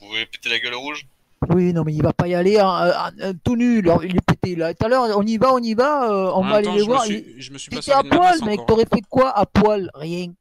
Vous 0.00 0.08
voulez 0.08 0.24
péter 0.26 0.48
la 0.48 0.58
gueule 0.60 0.74
au 0.74 0.80
rouge? 0.80 1.06
Oui, 1.50 1.74
non, 1.74 1.84
mais 1.84 1.92
il 1.92 2.02
va 2.02 2.14
pas 2.14 2.26
y 2.26 2.34
aller 2.34 2.58
en, 2.58 2.68
en- 2.68 2.88
en- 3.22 3.32
tout 3.44 3.56
nu, 3.56 3.82
là, 3.82 3.98
il 4.02 4.16
est 4.16 4.20
pété 4.24 4.56
là. 4.56 4.72
Tout 4.72 4.86
à 4.86 4.88
l'heure, 4.88 5.08
on 5.16 5.22
y 5.26 5.36
va, 5.36 5.52
on 5.52 5.58
y 5.58 5.74
va, 5.74 6.10
euh, 6.10 6.32
on 6.34 6.42
va 6.42 6.56
aller 6.56 6.64
temps, 6.68 6.72
les 6.74 6.80
je 6.80 6.84
me 6.84 6.90
voir. 6.90 7.02
suis- 7.04 7.24
il- 7.36 7.42
je 7.42 7.52
me 7.52 7.58
suis 7.58 7.70
pas 7.70 7.98
à 7.98 8.02
poil, 8.02 8.34
mec, 8.46 8.60
t'aurais 8.66 8.86
fait 8.86 9.02
quoi 9.10 9.30
à 9.38 9.44
poil? 9.44 9.90
Rien. 9.94 10.32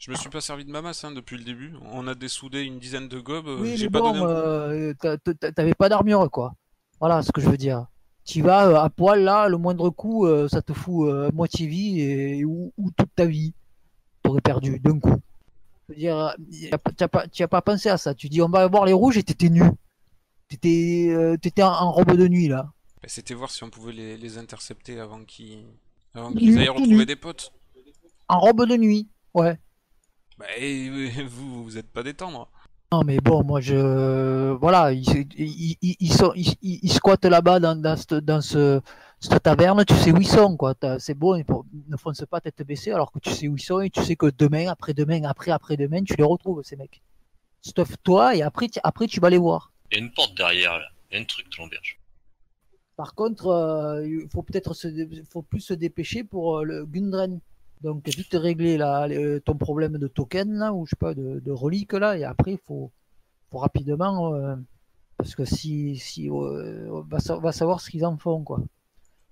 Je 0.00 0.10
me 0.10 0.16
suis 0.16 0.30
pas 0.30 0.40
servi 0.40 0.64
de 0.64 0.70
ma 0.70 0.80
masse 0.80 1.04
hein, 1.04 1.12
depuis 1.12 1.36
le 1.36 1.44
début. 1.44 1.74
On 1.92 2.06
a 2.08 2.14
dessoudé 2.14 2.62
une 2.62 2.78
dizaine 2.78 3.06
de 3.06 3.20
gobes. 3.20 3.46
euh, 3.48 3.60
Oui, 3.60 3.76
j'ai 3.76 3.84
mais 3.86 3.90
pas 3.90 4.00
bon, 4.00 4.12
donné 4.14 4.24
euh, 4.26 4.94
t'a- 4.94 5.18
t'a- 5.18 5.52
t'avais 5.52 5.74
pas 5.74 5.90
d'armure, 5.90 6.30
quoi. 6.30 6.54
Voilà 7.00 7.22
ce 7.22 7.30
que 7.32 7.40
je 7.42 7.50
veux 7.50 7.58
dire. 7.58 7.86
Tu 8.24 8.40
vas 8.40 8.66
euh, 8.68 8.76
à 8.76 8.88
poil 8.88 9.22
là, 9.22 9.48
le 9.48 9.58
moindre 9.58 9.90
coup, 9.90 10.24
euh, 10.26 10.48
ça 10.48 10.62
te 10.62 10.72
fout 10.72 11.06
euh, 11.08 11.30
moitié 11.32 11.66
vie 11.66 12.00
et, 12.00 12.44
ou, 12.46 12.72
ou 12.78 12.90
toute 12.92 13.14
ta 13.14 13.26
vie. 13.26 13.52
T'aurais 14.22 14.40
perdu 14.40 14.78
d'un 14.80 14.98
coup. 14.98 15.16
Je 15.88 15.94
veux 15.94 15.98
dire, 16.00 16.34
tu 16.96 17.04
as 17.04 17.08
pas, 17.08 17.28
tu 17.28 17.42
as 17.42 17.48
pas 17.48 17.60
pensé 17.60 17.90
à 17.90 17.98
ça. 17.98 18.14
Tu 18.14 18.30
dis 18.30 18.40
on 18.40 18.48
va 18.48 18.66
voir 18.68 18.86
les 18.86 18.92
rouges 18.94 19.18
et 19.18 19.22
t'étais 19.22 19.50
nu. 19.50 19.62
T'étais, 20.48 21.08
euh, 21.10 21.36
t'étais 21.36 21.62
en, 21.62 21.72
en 21.72 21.92
robe 21.92 22.16
de 22.16 22.26
nuit 22.26 22.48
là. 22.48 22.70
Bah, 23.02 23.08
C'était 23.08 23.34
voir 23.34 23.50
si 23.50 23.64
on 23.64 23.70
pouvait 23.70 23.92
les, 23.92 24.16
les 24.16 24.38
intercepter 24.38 24.98
avant 24.98 25.24
qu'ils 25.24 25.64
avant 26.14 26.32
qu'ils 26.32 26.58
aillent 26.58 26.68
retrouver 26.68 27.06
des 27.06 27.16
potes. 27.16 27.52
En 28.28 28.40
robe 28.40 28.64
de 28.66 28.76
nuit. 28.76 29.08
Ouais. 29.34 29.58
Bah, 30.40 30.46
et, 30.58 30.88
vous, 31.28 31.64
vous 31.64 31.76
êtes 31.78 31.90
pas 31.92 32.02
détendre. 32.02 32.48
Non 32.92 33.02
mais 33.04 33.18
bon, 33.18 33.44
moi 33.44 33.60
je 33.60 34.50
voilà, 34.54 34.90
ils, 34.90 35.06
ils, 35.38 35.76
ils, 35.80 35.96
ils 36.00 36.12
sont, 36.12 36.32
ils, 36.34 36.54
ils- 36.60 36.80
ils 36.82 36.92
squattent 36.92 37.24
là-bas 37.24 37.60
dans, 37.60 37.76
dans, 37.80 37.96
cette, 37.96 38.14
dans 38.14 38.40
ce, 38.40 38.80
cette 39.20 39.40
taverne, 39.44 39.84
tu 39.84 39.94
sais 39.94 40.10
où 40.10 40.16
ils 40.16 40.26
sont 40.26 40.56
quoi. 40.56 40.74
C'est 40.98 41.14
bon, 41.14 41.36
ne 41.88 41.96
fonce 41.96 42.24
pas 42.28 42.40
tête 42.40 42.60
baissée 42.66 42.90
alors 42.90 43.12
que 43.12 43.20
tu 43.20 43.30
sais 43.30 43.46
où 43.46 43.56
ils 43.56 43.62
sont 43.62 43.78
et 43.80 43.90
tu 43.90 44.02
sais 44.02 44.16
que 44.16 44.26
demain, 44.36 44.66
après-demain, 44.68 45.22
après 45.22 45.52
après-demain, 45.52 46.02
tu 46.02 46.14
les 46.16 46.24
retrouves 46.24 46.62
ces 46.64 46.74
mecs. 46.74 47.00
Stuff-toi 47.62 48.34
et 48.36 48.42
après, 48.42 48.68
tu- 48.68 48.80
après 48.82 49.06
tu 49.06 49.20
vas 49.20 49.30
les 49.30 49.38
voir. 49.38 49.72
Il 49.92 49.98
y 49.98 50.00
a 50.00 50.04
une 50.04 50.10
porte 50.12 50.34
derrière 50.36 50.76
là. 50.78 50.86
Il 51.10 51.14
y 51.14 51.18
a 51.18 51.20
un 51.22 51.24
truc 51.26 51.46
de 51.48 51.56
l'auberge. 51.62 52.00
Par 52.96 53.14
contre, 53.14 53.46
euh, 53.48 54.04
il 54.06 54.28
faut 54.30 54.42
peut-être 54.42 54.74
se, 54.74 54.88
dé- 54.88 55.22
faut 55.30 55.42
plus 55.42 55.60
se 55.60 55.74
dépêcher 55.74 56.24
pour 56.24 56.58
euh, 56.58 56.64
le 56.64 56.86
Gundren. 56.86 57.40
Donc 57.80 58.06
vite 58.08 58.34
régler 58.34 58.76
là, 58.76 59.08
le- 59.08 59.40
ton 59.40 59.56
problème 59.56 59.96
de 59.98 60.06
token 60.06 60.52
là, 60.54 60.72
ou 60.72 60.84
je 60.86 60.90
sais 60.90 60.96
pas, 60.96 61.14
de, 61.14 61.40
de 61.40 61.50
relique 61.50 61.92
là, 61.94 62.16
et 62.16 62.24
après 62.24 62.52
il 62.52 62.58
faut, 62.58 62.92
faut 63.50 63.58
rapidement, 63.58 64.34
euh, 64.34 64.54
parce 65.16 65.34
que 65.34 65.44
si, 65.46 65.96
si 65.96 66.28
euh, 66.28 66.88
on 66.90 67.00
va, 67.02 67.20
sa- 67.20 67.38
va 67.38 67.52
savoir 67.52 67.80
ce 67.80 67.90
qu'ils 67.90 68.04
en 68.04 68.18
font 68.18 68.42
quoi. 68.44 68.60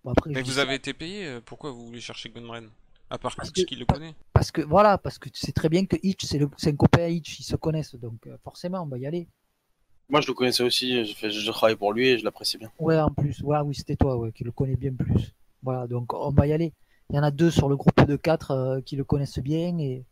Bon, 0.04 0.12
après, 0.12 0.30
Mais 0.30 0.42
vous 0.42 0.52
ça. 0.52 0.62
avez 0.62 0.74
été 0.76 0.94
payé, 0.94 1.26
euh, 1.26 1.40
pourquoi 1.44 1.72
vous 1.72 1.84
voulez 1.86 2.00
chercher 2.00 2.30
Gunren 2.30 2.68
À 3.10 3.18
part 3.18 3.36
Parce 3.36 3.48
Hitch 3.50 3.62
que- 3.64 3.68
qui 3.68 3.76
le 3.76 3.84
connaît. 3.84 4.14
Parce 4.32 4.50
que 4.50 4.62
voilà, 4.62 4.96
parce 4.96 5.18
que 5.18 5.28
tu 5.28 5.40
sais 5.40 5.52
très 5.52 5.68
bien 5.68 5.84
que 5.84 5.96
Hitch, 6.02 6.24
c'est 6.24 6.38
le- 6.38 6.48
c'est 6.56 6.70
un 6.70 6.76
copain 6.76 7.02
à 7.02 7.08
Hitch, 7.08 7.40
ils 7.40 7.44
se 7.44 7.56
connaissent, 7.56 7.96
donc 7.96 8.26
euh, 8.26 8.36
forcément, 8.44 8.80
on 8.82 8.86
va 8.86 8.96
y 8.98 9.06
aller. 9.06 9.28
Moi, 10.08 10.22
je 10.22 10.26
le 10.28 10.32
connaissais 10.32 10.62
aussi. 10.62 11.04
Je, 11.04 11.14
fais, 11.14 11.30
je 11.30 11.50
travaille 11.50 11.76
pour 11.76 11.92
lui 11.92 12.08
et 12.08 12.18
je 12.18 12.24
l'apprécie 12.24 12.56
bien. 12.56 12.70
Ouais, 12.78 12.98
en 12.98 13.10
plus, 13.10 13.42
voilà, 13.42 13.62
oui, 13.62 13.74
c'était 13.74 13.96
toi, 13.96 14.16
ouais, 14.16 14.32
qui 14.32 14.42
le 14.42 14.52
connais 14.52 14.76
bien 14.76 14.94
plus. 14.94 15.34
Voilà, 15.62 15.86
donc 15.86 16.14
on 16.14 16.30
va 16.30 16.46
y 16.46 16.52
aller. 16.54 16.72
Il 17.10 17.16
y 17.16 17.18
en 17.18 17.22
a 17.22 17.30
deux 17.30 17.50
sur 17.50 17.68
le 17.68 17.76
groupe 17.76 18.04
de 18.06 18.16
quatre 18.16 18.50
euh, 18.50 18.80
qui 18.82 18.96
le 18.96 19.04
connaissent 19.04 19.38
bien 19.38 19.76
et. 19.78 20.04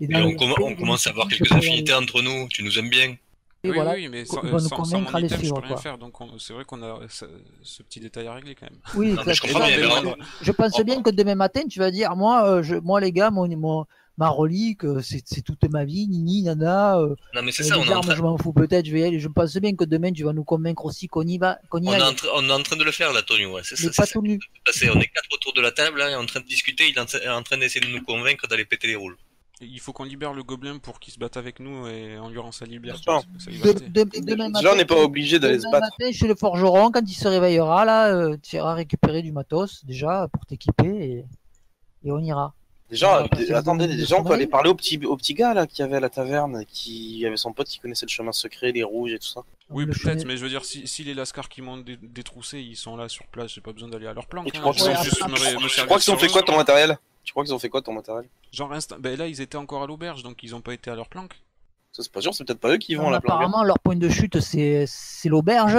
et 0.00 0.06
dans 0.06 0.18
Et 0.28 0.36
on, 0.38 0.74
commence 0.76 1.06
à 1.06 1.10
avoir 1.10 1.28
quelques 1.28 1.50
affinités 1.52 1.94
entre 1.94 2.20
nous. 2.20 2.46
Tu 2.48 2.62
nous 2.62 2.78
aimes 2.78 2.90
bien. 2.90 3.16
Et 3.62 3.68
oui, 3.68 3.74
voilà. 3.74 3.92
oui, 3.94 4.08
mais 4.08 4.22
ils 4.22 4.26
sans, 4.26 4.40
sans- 4.42 4.58
sans 4.58 4.76
convaincre 4.76 5.10
mon 5.12 5.16
à 5.16 5.20
les 5.20 5.26
item, 5.26 5.36
je 5.38 5.42
suivre, 5.44 5.54
peux 5.56 5.60
rien 5.66 5.72
quoi. 5.74 5.82
faire. 5.82 5.98
Donc 5.98 6.18
on- 6.20 6.38
c'est 6.38 6.52
vrai 6.54 6.64
qu'on 6.64 6.82
a 6.82 6.98
ce, 7.08 7.26
ce 7.62 7.82
petit 7.82 8.00
détail 8.00 8.26
à 8.26 8.34
régler 8.34 8.54
quand 8.54 8.66
même. 8.70 8.78
Oui, 8.94 9.12
Non, 9.12 9.22
je 9.26 9.40
comprends 9.40 9.66
bien, 9.66 10.14
Je 10.42 10.52
pense 10.52 10.72
Oh. 10.78 10.84
bien 10.84 11.02
que 11.02 11.10
demain 11.10 11.34
matin, 11.34 11.62
tu 11.68 11.78
vas 11.78 11.90
dire, 11.90 12.14
moi, 12.16 12.46
euh, 12.48 12.62
je, 12.62 12.76
moi 12.76 13.00
les 13.00 13.12
gars, 13.12 13.30
mon, 13.30 13.46
mon- 13.56 13.86
ma 14.20 14.28
relique, 14.28 14.84
euh, 14.84 15.00
c'est 15.02 15.42
toute 15.42 15.64
ma 15.70 15.84
vie, 15.84 16.06
nini, 16.06 16.42
nana. 16.42 16.98
Euh, 16.98 17.16
Non, 17.34 17.42
mais 17.42 17.50
c'est 17.52 17.62
les 17.64 17.70
ça, 17.70 17.78
on 17.78 17.84
est, 17.84 17.88
en 17.88 17.92
armes, 17.92 18.02
train, 18.02 18.14
je 18.14 18.22
m'en 18.22 18.36
fous 18.38 18.52
peut-être, 18.52 18.84
je 18.86 18.92
vais 18.92 19.00
y 19.00 19.04
aller. 19.04 19.18
Je 19.18 19.28
pense 19.28 19.56
bien 19.56 19.74
que 19.74 19.84
demain, 19.84 20.12
tu 20.12 20.22
vas 20.24 20.32
nous 20.34 20.44
convaincre 20.44 20.84
aussi 20.84 21.08
qu'on 21.08 21.26
y 21.26 21.38
va, 21.38 21.58
y 21.62 21.66
on 21.72 21.82
est 21.92 22.02
en, 22.02 22.14
train- 22.14 22.28
on 22.34 22.48
est 22.48 22.52
en 22.52 22.62
train 22.62 22.76
de 22.76 22.84
le 22.84 22.92
faire 22.92 23.12
là, 23.12 23.22
Tony. 23.22 23.46
Ouais. 23.46 23.62
C'est 23.64 23.76
ça, 23.76 23.88
pas 23.96 24.06
ça 24.06 24.12
tout 24.12 24.22
nu. 24.22 24.38
On 24.68 25.00
est 25.00 25.06
quatre 25.08 25.32
autour 25.32 25.54
de 25.54 25.60
la 25.62 25.72
table 25.72 26.00
et 26.02 26.14
en 26.14 26.26
train 26.26 26.40
de 26.40 26.44
discuter. 26.46 26.84
Il 26.88 26.96
est 26.96 27.00
en 27.00 27.06
train- 27.06 27.36
en 27.38 27.42
d'essayer 27.58 27.84
de 27.84 27.90
nous 27.90 28.02
convaincre 28.04 28.46
d'aller 28.46 28.64
péter 28.66 28.86
les 28.88 28.96
roules. 28.96 29.16
Il 29.62 29.80
faut 29.80 29.92
qu'on 29.92 30.04
libère 30.04 30.32
le 30.32 30.42
gobelin 30.42 30.78
pour 30.78 31.00
qu'il 31.00 31.12
se 31.12 31.18
batte 31.18 31.36
avec 31.36 31.60
nous 31.60 31.86
et 31.86 32.18
on 32.18 32.28
lui 32.30 32.38
rend 32.38 32.50
sa 32.52 32.66
demain 34.22 34.48
Déjà, 34.48 34.48
matin, 34.48 34.70
on 34.72 34.76
n'est 34.76 34.84
pas 34.86 35.02
obligé 35.02 35.38
d'aller 35.38 35.58
se 35.58 35.64
demain 35.66 35.80
battre. 35.80 35.96
matin, 35.98 36.12
chez 36.12 36.26
le 36.28 36.34
forgeron, 36.34 36.90
quand 36.90 37.02
il 37.06 37.14
se 37.14 37.28
réveillera, 37.28 37.84
là, 37.84 38.14
euh, 38.14 38.36
tu 38.42 38.56
iras 38.56 38.72
récupérer 38.74 39.20
du 39.22 39.32
matos 39.32 39.84
déjà 39.84 40.28
pour 40.32 40.46
t'équiper 40.46 40.88
et, 40.88 41.24
et 42.04 42.12
on 42.12 42.20
ira. 42.20 42.54
Déjà, 42.90 43.24
attendez, 43.54 43.86
déjà, 43.86 44.16
on 44.18 44.24
peut 44.24 44.32
aller 44.34 44.46
parler 44.46 44.68
au 44.70 44.74
petit, 44.74 44.98
au 45.06 45.16
petit 45.16 45.34
gars 45.34 45.54
là 45.54 45.66
qui 45.66 45.82
avait 45.82 45.96
à 45.96 46.00
la 46.00 46.08
taverne, 46.10 46.64
qui 46.66 47.24
avait 47.24 47.36
son 47.36 47.52
pote 47.52 47.68
qui 47.68 47.78
connaissait 47.78 48.06
le 48.06 48.10
chemin 48.10 48.32
secret, 48.32 48.72
les 48.72 48.82
rouges 48.82 49.12
et 49.12 49.18
tout 49.18 49.28
ça. 49.28 49.42
Oui, 49.70 49.86
peut-être, 49.86 50.24
mais 50.26 50.36
je 50.36 50.42
veux 50.42 50.48
dire, 50.48 50.64
si, 50.64 50.86
si 50.88 51.04
les 51.04 51.14
lascars 51.14 51.48
qui 51.48 51.62
m'ont 51.62 51.76
dé- 51.78 51.98
détroussé, 52.02 52.58
ils 52.60 52.76
sont 52.76 52.96
là 52.96 53.08
sur 53.08 53.24
place, 53.28 53.52
j'ai 53.54 53.60
pas 53.60 53.72
besoin 53.72 53.88
d'aller 53.88 54.08
à 54.08 54.12
leur 54.12 54.26
plan. 54.26 54.44
Et 54.44 54.50
tu 54.50 54.56
hein, 54.58 54.60
crois 54.60 54.72
je 54.72 54.78
qu'ils 54.78 54.90
ont- 54.90 55.02
juste 55.04 55.28
me, 55.28 55.34
ré- 55.34 55.54
me 55.54 55.58
Tu 55.60 55.68
servir 55.68 55.86
crois 55.86 55.98
qu'ils 56.00 56.12
ont 56.12 56.18
sur 56.18 56.20
fait 56.20 56.32
quoi 56.32 56.42
ton 56.42 56.56
matériel? 56.56 56.98
Tu 57.22 57.32
crois 57.32 57.44
qu'ils 57.44 57.54
ont 57.54 57.58
fait 57.60 57.68
quoi 57.68 57.80
ton 57.82 57.92
matériel? 57.92 58.24
Genre, 58.52 58.72
insta- 58.72 58.98
ben 58.98 59.16
là, 59.16 59.28
ils 59.28 59.40
étaient 59.40 59.56
encore 59.56 59.82
à 59.84 59.86
l'auberge, 59.86 60.22
donc 60.24 60.42
ils 60.42 60.54
ont 60.56 60.60
pas 60.60 60.74
été 60.74 60.90
à 60.90 60.96
leur 60.96 61.08
planque. 61.08 61.34
Ça, 61.92 62.02
c'est 62.02 62.10
pas 62.12 62.20
sûr, 62.20 62.34
c'est 62.34 62.44
peut-être 62.44 62.60
pas 62.60 62.70
eux 62.70 62.78
qui 62.78 62.94
vont 62.96 63.02
Non, 63.04 63.08
à 63.08 63.12
la 63.12 63.20
planque. 63.20 63.34
apparemment, 63.42 63.62
leur 63.62 63.78
point 63.78 63.96
de 63.96 64.08
chute, 64.08 64.40
c'est 64.40 64.84
c'est 64.88 65.28
l'auberge. 65.28 65.78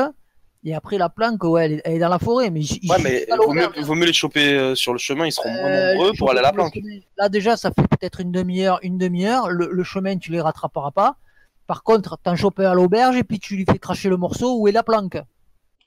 Et 0.64 0.76
après, 0.76 0.98
la 1.00 1.10
planque, 1.10 1.44
ouais, 1.44 1.66
elle 1.66 1.72
est, 1.74 1.82
elle 1.86 1.94
est 1.96 2.00
dans 2.00 2.10
la 2.10 2.20
forêt. 2.20 2.52
Mais 2.52 2.62
Ouais, 2.88 2.98
mais 3.02 3.30
à 3.32 3.36
vaut 3.36 3.52
mieux, 3.54 3.62
l'auberge. 3.64 3.80
vaut 3.86 3.96
mieux 3.96 4.06
les 4.06 4.14
choper 4.14 4.54
euh, 4.54 4.76
sur 4.76 4.94
le 4.94 5.00
chemin, 5.00 5.26
ils 5.26 5.32
seront 5.32 5.50
moins 5.52 5.70
Euh, 5.70 5.94
nombreux 5.96 6.12
pour 6.18 6.30
aller 6.30 6.40
à 6.40 6.44
la 6.44 6.54
planque. 6.54 6.78
Là, 7.18 7.30
déjà, 7.30 7.58
ça 7.58 7.72
fait 7.72 7.88
peut-être 7.88 8.20
une 8.20 8.32
demi-heure. 8.32 8.78
Une 8.84 8.98
demi-heure. 9.00 9.50
Le, 9.50 9.72
le 9.72 9.84
chemin, 9.84 10.18
tu 10.20 10.32
les 10.32 10.40
rattraperas 10.42 10.92
pas. 10.92 11.16
Par 11.66 11.82
contre, 11.84 12.18
t'en 12.22 12.36
chopes 12.36 12.60
un 12.60 12.70
à 12.72 12.74
l'auberge 12.76 13.16
et 13.16 13.24
puis 13.24 13.40
tu 13.40 13.56
lui 13.56 13.66
fais 13.66 13.80
cracher 13.80 14.10
le 14.10 14.18
morceau. 14.18 14.58
Où 14.60 14.68
est 14.68 14.72
la 14.72 14.84
planque 14.84 15.18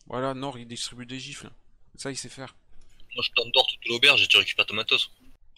Voilà, 0.08 0.34
Nord, 0.34 0.58
il 0.58 0.66
distribue 0.66 1.06
des 1.06 1.20
gifles. 1.20 1.50
Ça, 1.96 2.10
il 2.10 2.16
sait 2.16 2.28
faire. 2.28 2.56
Moi, 3.14 3.22
je 3.24 3.30
t'endors 3.36 3.66
toute 3.68 3.88
l'auberge 3.88 4.24
et 4.24 4.26
tu 4.26 4.36
récupères 4.38 4.66
ton 4.66 4.74
matos. 4.74 5.08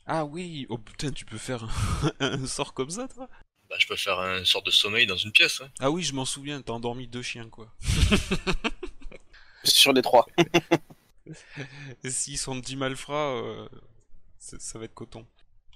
Ah 0.06 0.24
oui, 0.26 0.66
oh 0.68 0.76
putain, 0.78 1.10
tu 1.10 1.24
peux 1.24 1.38
faire 1.38 1.66
un 2.20 2.46
sort 2.46 2.74
comme 2.74 2.90
ça, 2.90 3.08
toi? 3.08 3.28
Bah, 3.70 3.76
je 3.78 3.86
peux 3.88 3.96
faire 3.96 4.20
un 4.20 4.44
sort 4.44 4.62
de 4.62 4.70
sommeil 4.70 5.06
dans 5.06 5.16
une 5.16 5.32
pièce. 5.32 5.60
hein. 5.64 5.68
Ah 5.80 5.90
oui, 5.90 6.02
je 6.04 6.12
m'en 6.14 6.24
souviens, 6.24 6.60
t'as 6.62 6.74
endormi 6.74 7.08
deux 7.08 7.22
chiens, 7.22 7.48
quoi. 7.48 7.66
Sur 9.66 9.92
les 9.92 10.02
trois. 10.02 10.26
S'ils 12.04 12.38
sont 12.38 12.56
10 12.56 12.76
malfrats, 12.76 13.32
euh, 13.34 13.68
ça 14.38 14.78
va 14.78 14.84
être 14.84 14.94
coton. 14.94 15.26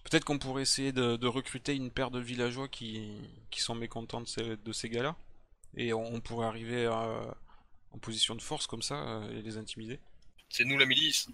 Peut-être 0.05 0.25
qu'on 0.25 0.39
pourrait 0.39 0.63
essayer 0.63 0.93
de, 0.93 1.17
de 1.17 1.27
recruter 1.27 1.75
une 1.75 1.91
paire 1.91 2.11
de 2.11 2.21
villageois 2.21 2.69
qui, 2.69 3.13
qui 3.51 3.61
sont 3.61 3.75
mécontents 3.75 4.21
de 4.21 4.29
ces, 4.29 4.57
de 4.57 4.73
ces 4.73 4.89
gars-là. 4.89 5.17
Et 5.77 5.93
on, 5.93 6.15
on 6.15 6.21
pourrait 6.21 6.47
arriver 6.47 6.87
à- 6.87 7.37
en 7.93 7.99
position 7.99 8.35
de 8.37 8.43
force 8.43 8.67
comme 8.67 8.83
ça 8.83 8.95
euh, 8.95 9.39
et 9.39 9.43
les 9.43 9.57
intimider. 9.57 9.99
C'est 10.49 10.65
nous 10.65 10.79
la 10.79 10.87
milice. 10.87 11.29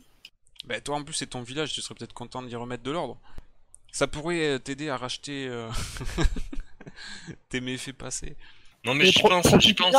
Bah 0.64 0.80
toi 0.80 0.96
en 0.96 1.04
plus 1.04 1.14
c'est 1.14 1.26
ton 1.28 1.42
village, 1.42 1.72
tu 1.72 1.80
serais 1.80 1.94
peut-être 1.94 2.12
content 2.14 2.42
d'y 2.42 2.56
remettre 2.56 2.82
de 2.82 2.90
l'ordre. 2.90 3.18
Ça 3.92 4.06
pourrait 4.08 4.54
euh, 4.54 4.58
t'aider 4.58 4.88
à 4.88 4.96
racheter 4.96 5.46
euh, 5.48 5.70
tes 7.48 7.60
méfaits 7.60 7.92
passés. 7.92 8.36
Non, 8.84 8.94
mais 8.94 9.06
j'y 9.06 9.20
pense, 9.20 9.46
j'y 9.58 9.74
pense. 9.74 9.94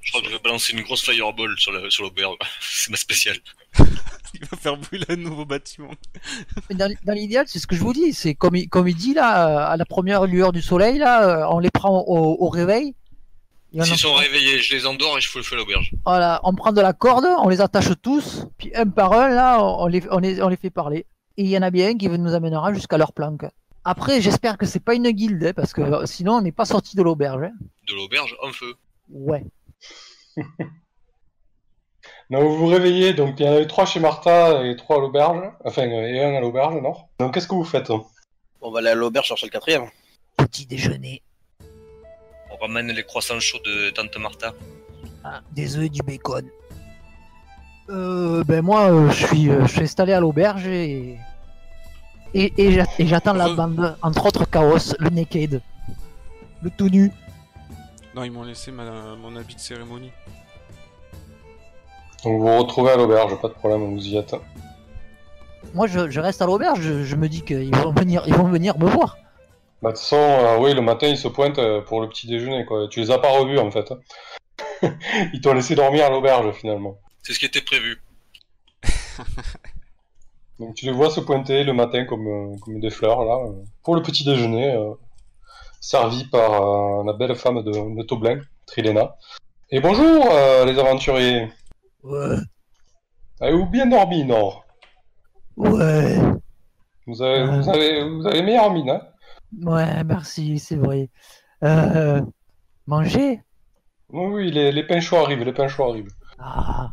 Je 0.00 0.10
crois 0.10 0.22
que 0.22 0.28
je 0.28 0.32
vais 0.32 0.38
balancer 0.42 0.72
une 0.72 0.82
grosse 0.82 1.02
fireball 1.02 1.54
sur 1.58 1.72
la- 1.72 1.90
sur 1.90 2.04
l'auberge. 2.04 2.36
c'est 2.60 2.90
ma 2.90 2.96
spéciale. 2.96 3.38
Il 4.34 4.44
va 4.44 4.56
faire 4.56 4.76
brûler 4.76 5.04
un 5.08 5.16
nouveau 5.16 5.44
bâtiment. 5.44 5.90
Mais 6.68 6.76
Dans, 6.76 6.92
dans 7.04 7.12
l'idéal, 7.14 7.46
c'est 7.48 7.58
ce 7.58 7.66
que 7.66 7.74
je 7.76 7.80
vous 7.80 7.92
dis. 7.92 8.12
C'est 8.12 8.34
comme, 8.34 8.56
il- 8.56 8.68
comme 8.68 8.86
il 8.88 8.94
dit 8.94 9.14
là, 9.14 9.66
à 9.68 9.76
la 9.76 9.84
première 9.84 10.26
lueur 10.26 10.52
du 10.52 10.62
soleil, 10.62 10.98
là, 10.98 11.28
euh, 11.44 11.46
on 11.50 11.58
les 11.58 11.70
prend 11.70 12.00
au, 12.06 12.36
au 12.44 12.48
réveil. 12.48 12.94
S'ils 13.72 13.82
en- 13.92 13.96
sont 13.96 14.14
réveillés, 14.14 14.60
je 14.60 14.74
les 14.74 14.86
endors 14.86 15.18
et 15.18 15.20
je 15.20 15.28
fous 15.28 15.38
le 15.38 15.44
feu 15.44 15.56
à 15.56 15.58
l'auberge. 15.58 15.92
voilà, 16.06 16.40
on 16.44 16.54
prend 16.54 16.72
de 16.72 16.80
la 16.80 16.92
corde, 16.94 17.26
on 17.42 17.48
les 17.50 17.60
attache 17.60 17.90
tous, 18.02 18.46
puis 18.56 18.70
un 18.74 18.86
par 18.86 19.12
un, 19.12 19.28
là, 19.28 19.62
on 19.62 19.86
les, 19.86 20.02
on 20.10 20.18
les, 20.18 20.40
on 20.42 20.48
les 20.48 20.56
fait 20.56 20.70
parler. 20.70 21.04
Et 21.36 21.42
il 21.42 21.48
y 21.48 21.58
en 21.58 21.62
a 21.62 21.70
bien 21.70 21.90
un 21.90 21.96
qui 21.98 22.08
nous 22.08 22.34
amènera 22.34 22.72
jusqu'à 22.72 22.96
leur 22.96 23.12
planque. 23.12 23.44
Après, 23.84 24.20
j'espère 24.22 24.56
que 24.56 24.64
c'est 24.66 24.80
pas 24.82 24.94
une 24.94 25.10
guilde, 25.10 25.44
hein, 25.44 25.52
parce 25.54 25.72
que 25.74 25.82
euh, 25.82 26.06
sinon 26.06 26.34
on 26.36 26.40
n'est 26.40 26.52
pas 26.52 26.64
sorti 26.64 26.96
de 26.96 27.02
l'auberge. 27.02 27.42
hein. 27.44 27.52
De 27.88 27.94
l'auberge 27.94 28.34
en 28.42 28.52
feu. 28.52 28.74
Ouais. 29.10 29.44
Donc 32.30 32.42
vous 32.42 32.56
vous 32.58 32.66
réveillez, 32.66 33.14
donc 33.14 33.40
il 33.40 33.46
y 33.46 33.48
en 33.48 33.52
avait 33.52 33.66
trois 33.66 33.86
chez 33.86 34.00
Martha 34.00 34.62
et 34.64 34.76
trois 34.76 34.96
à 34.96 35.00
l'auberge, 35.00 35.40
enfin 35.64 35.82
euh, 35.88 36.06
et 36.06 36.22
un 36.22 36.34
à 36.34 36.40
l'auberge, 36.40 36.74
non 36.82 36.94
Donc 37.18 37.32
qu'est-ce 37.32 37.48
que 37.48 37.54
vous 37.54 37.64
faites 37.64 37.90
On 38.60 38.70
va 38.70 38.80
aller 38.80 38.90
à 38.90 38.94
l'auberge 38.94 39.26
chercher 39.28 39.46
le 39.46 39.50
quatrième. 39.50 39.86
Petit 40.36 40.66
déjeuner. 40.66 41.22
On 42.50 42.56
ramène 42.56 42.88
les 42.88 43.02
croissants 43.02 43.40
chauds 43.40 43.60
de 43.64 43.88
Tante 43.90 44.16
Martha. 44.18 44.52
Ah, 45.24 45.40
des 45.52 45.76
œufs 45.76 45.84
et 45.84 45.88
du 45.88 46.02
bacon. 46.02 46.44
Euh, 47.88 48.44
ben 48.44 48.60
moi, 48.62 48.92
euh, 48.92 49.08
je 49.10 49.26
suis, 49.26 49.48
euh, 49.48 49.62
je 49.66 49.72
suis 49.72 49.82
installé 49.82 50.12
à 50.12 50.20
l'auberge 50.20 50.66
et 50.66 51.16
et, 52.34 52.52
et 52.58 52.72
j'a- 52.72 52.84
et 52.98 53.06
j'attends 53.06 53.32
la 53.32 53.48
bande, 53.48 53.96
entre 54.02 54.26
autres 54.26 54.44
Chaos, 54.44 54.94
le 54.98 55.08
naked, 55.08 55.62
le 56.62 56.70
tout 56.70 56.90
nu. 56.90 57.10
Non, 58.18 58.24
ils 58.24 58.32
m'ont 58.32 58.42
laissé 58.42 58.72
ma- 58.72 59.14
mon 59.14 59.36
habit 59.36 59.54
de 59.54 59.60
cérémonie. 59.60 60.10
Donc 62.24 62.40
vous 62.40 62.48
vous 62.48 62.58
retrouvez 62.58 62.90
à 62.90 62.96
l'auberge, 62.96 63.40
pas 63.40 63.46
de 63.46 63.52
problème, 63.52 63.94
vous 63.94 64.08
y 64.08 64.16
êtes. 64.16 64.34
Moi, 65.72 65.86
je, 65.86 66.10
je 66.10 66.18
reste 66.18 66.42
à 66.42 66.46
l'auberge. 66.46 66.80
Je, 66.80 67.04
je 67.04 67.14
me 67.14 67.28
dis 67.28 67.42
qu'ils 67.42 67.72
vont 67.76 67.92
venir, 67.92 68.24
ils 68.26 68.34
vont 68.34 68.48
venir 68.48 68.76
me 68.76 68.86
voir. 68.86 69.18
Bah 69.82 69.90
de 69.90 69.94
toute 69.94 70.00
façon, 70.02 70.16
euh, 70.16 70.58
oui, 70.58 70.74
le 70.74 70.80
matin 70.80 71.06
ils 71.06 71.16
se 71.16 71.28
pointent 71.28 71.60
euh, 71.60 71.80
pour 71.80 72.00
le 72.00 72.08
petit 72.08 72.26
déjeuner, 72.26 72.64
quoi. 72.64 72.88
Tu 72.90 72.98
les 72.98 73.12
as 73.12 73.18
pas 73.20 73.30
revus 73.30 73.60
en 73.60 73.70
fait. 73.70 73.88
ils 75.32 75.40
t'ont 75.40 75.54
laissé 75.54 75.76
dormir 75.76 76.06
à 76.06 76.10
l'auberge 76.10 76.52
finalement. 76.56 76.98
C'est 77.22 77.34
ce 77.34 77.38
qui 77.38 77.44
était 77.46 77.60
prévu. 77.62 78.02
Donc 80.58 80.74
tu 80.74 80.86
les 80.86 80.92
vois 80.92 81.10
se 81.10 81.20
pointer 81.20 81.62
le 81.62 81.72
matin 81.72 82.04
comme, 82.04 82.26
euh, 82.26 82.56
comme 82.64 82.80
des 82.80 82.90
fleurs 82.90 83.24
là, 83.24 83.36
euh, 83.46 83.52
pour 83.84 83.94
le 83.94 84.02
petit 84.02 84.24
déjeuner, 84.24 84.72
euh, 84.74 84.94
servi 85.80 86.24
par 86.26 86.62
euh, 87.00 87.04
la 87.04 87.12
belle 87.12 87.34
femme 87.34 87.62
de, 87.62 87.70
de 87.96 88.02
Toblin, 88.02 88.40
Trilena. 88.66 89.16
Et 89.70 89.80
bonjour 89.80 90.26
euh, 90.30 90.64
les 90.64 90.78
aventuriers. 90.78 91.48
Ouais, 92.02 92.36
Avez-vous 93.40 93.66
bien 93.66 93.86
dormi, 93.86 94.24
Nord 94.24 94.64
ouais, 95.56 96.16
vous 97.06 97.22
avez, 97.22 97.42
Ouais. 97.44 97.60
vous, 97.60 97.68
avez, 97.68 98.08
vous 98.08 98.26
avez 98.26 98.42
meilleure 98.42 98.72
mine, 98.72 98.90
hein 98.90 99.02
ouais. 99.62 100.04
Merci, 100.04 100.58
c'est 100.58 100.76
vrai. 100.76 101.10
Euh, 101.64 102.20
manger? 102.86 103.42
Oui, 104.10 104.26
oui, 104.32 104.50
les, 104.50 104.72
les 104.72 104.86
pains 104.86 105.00
chauds 105.00 105.16
arrivent, 105.18 105.42
les 105.44 105.52
pains 105.52 105.68
chauds 105.68 105.90
arrivent. 105.90 106.12
Ah. 106.38 106.92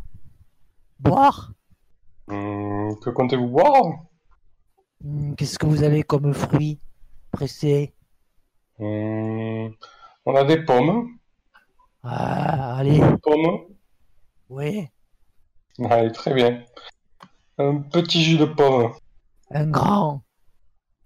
Boire? 1.00 1.52
Hum, 2.28 2.95
que 3.02 3.10
comptez-vous 3.12 3.48
boire? 3.48 3.84
Hmm, 5.02 5.34
Qu'est-ce 5.36 5.60
que 5.60 5.65
vous 5.67 5.84
avez 5.84 6.04
comme 6.04 6.34
fruits 6.34 6.80
pressés 7.32 7.93
Hum, 8.79 9.73
On 10.25 10.35
a 10.35 10.43
des 10.43 10.63
pommes. 10.63 11.17
Ah, 12.03 12.77
allez. 12.77 12.99
Pommes. 13.23 13.65
Ouais. 14.49 14.91
Allez, 15.89 16.11
très 16.11 16.33
bien. 16.33 16.63
Un 17.57 17.77
petit 17.77 18.23
jus 18.23 18.38
de 18.38 18.45
pomme. 18.45 18.91
Un 19.51 19.67
grand. 19.67 20.21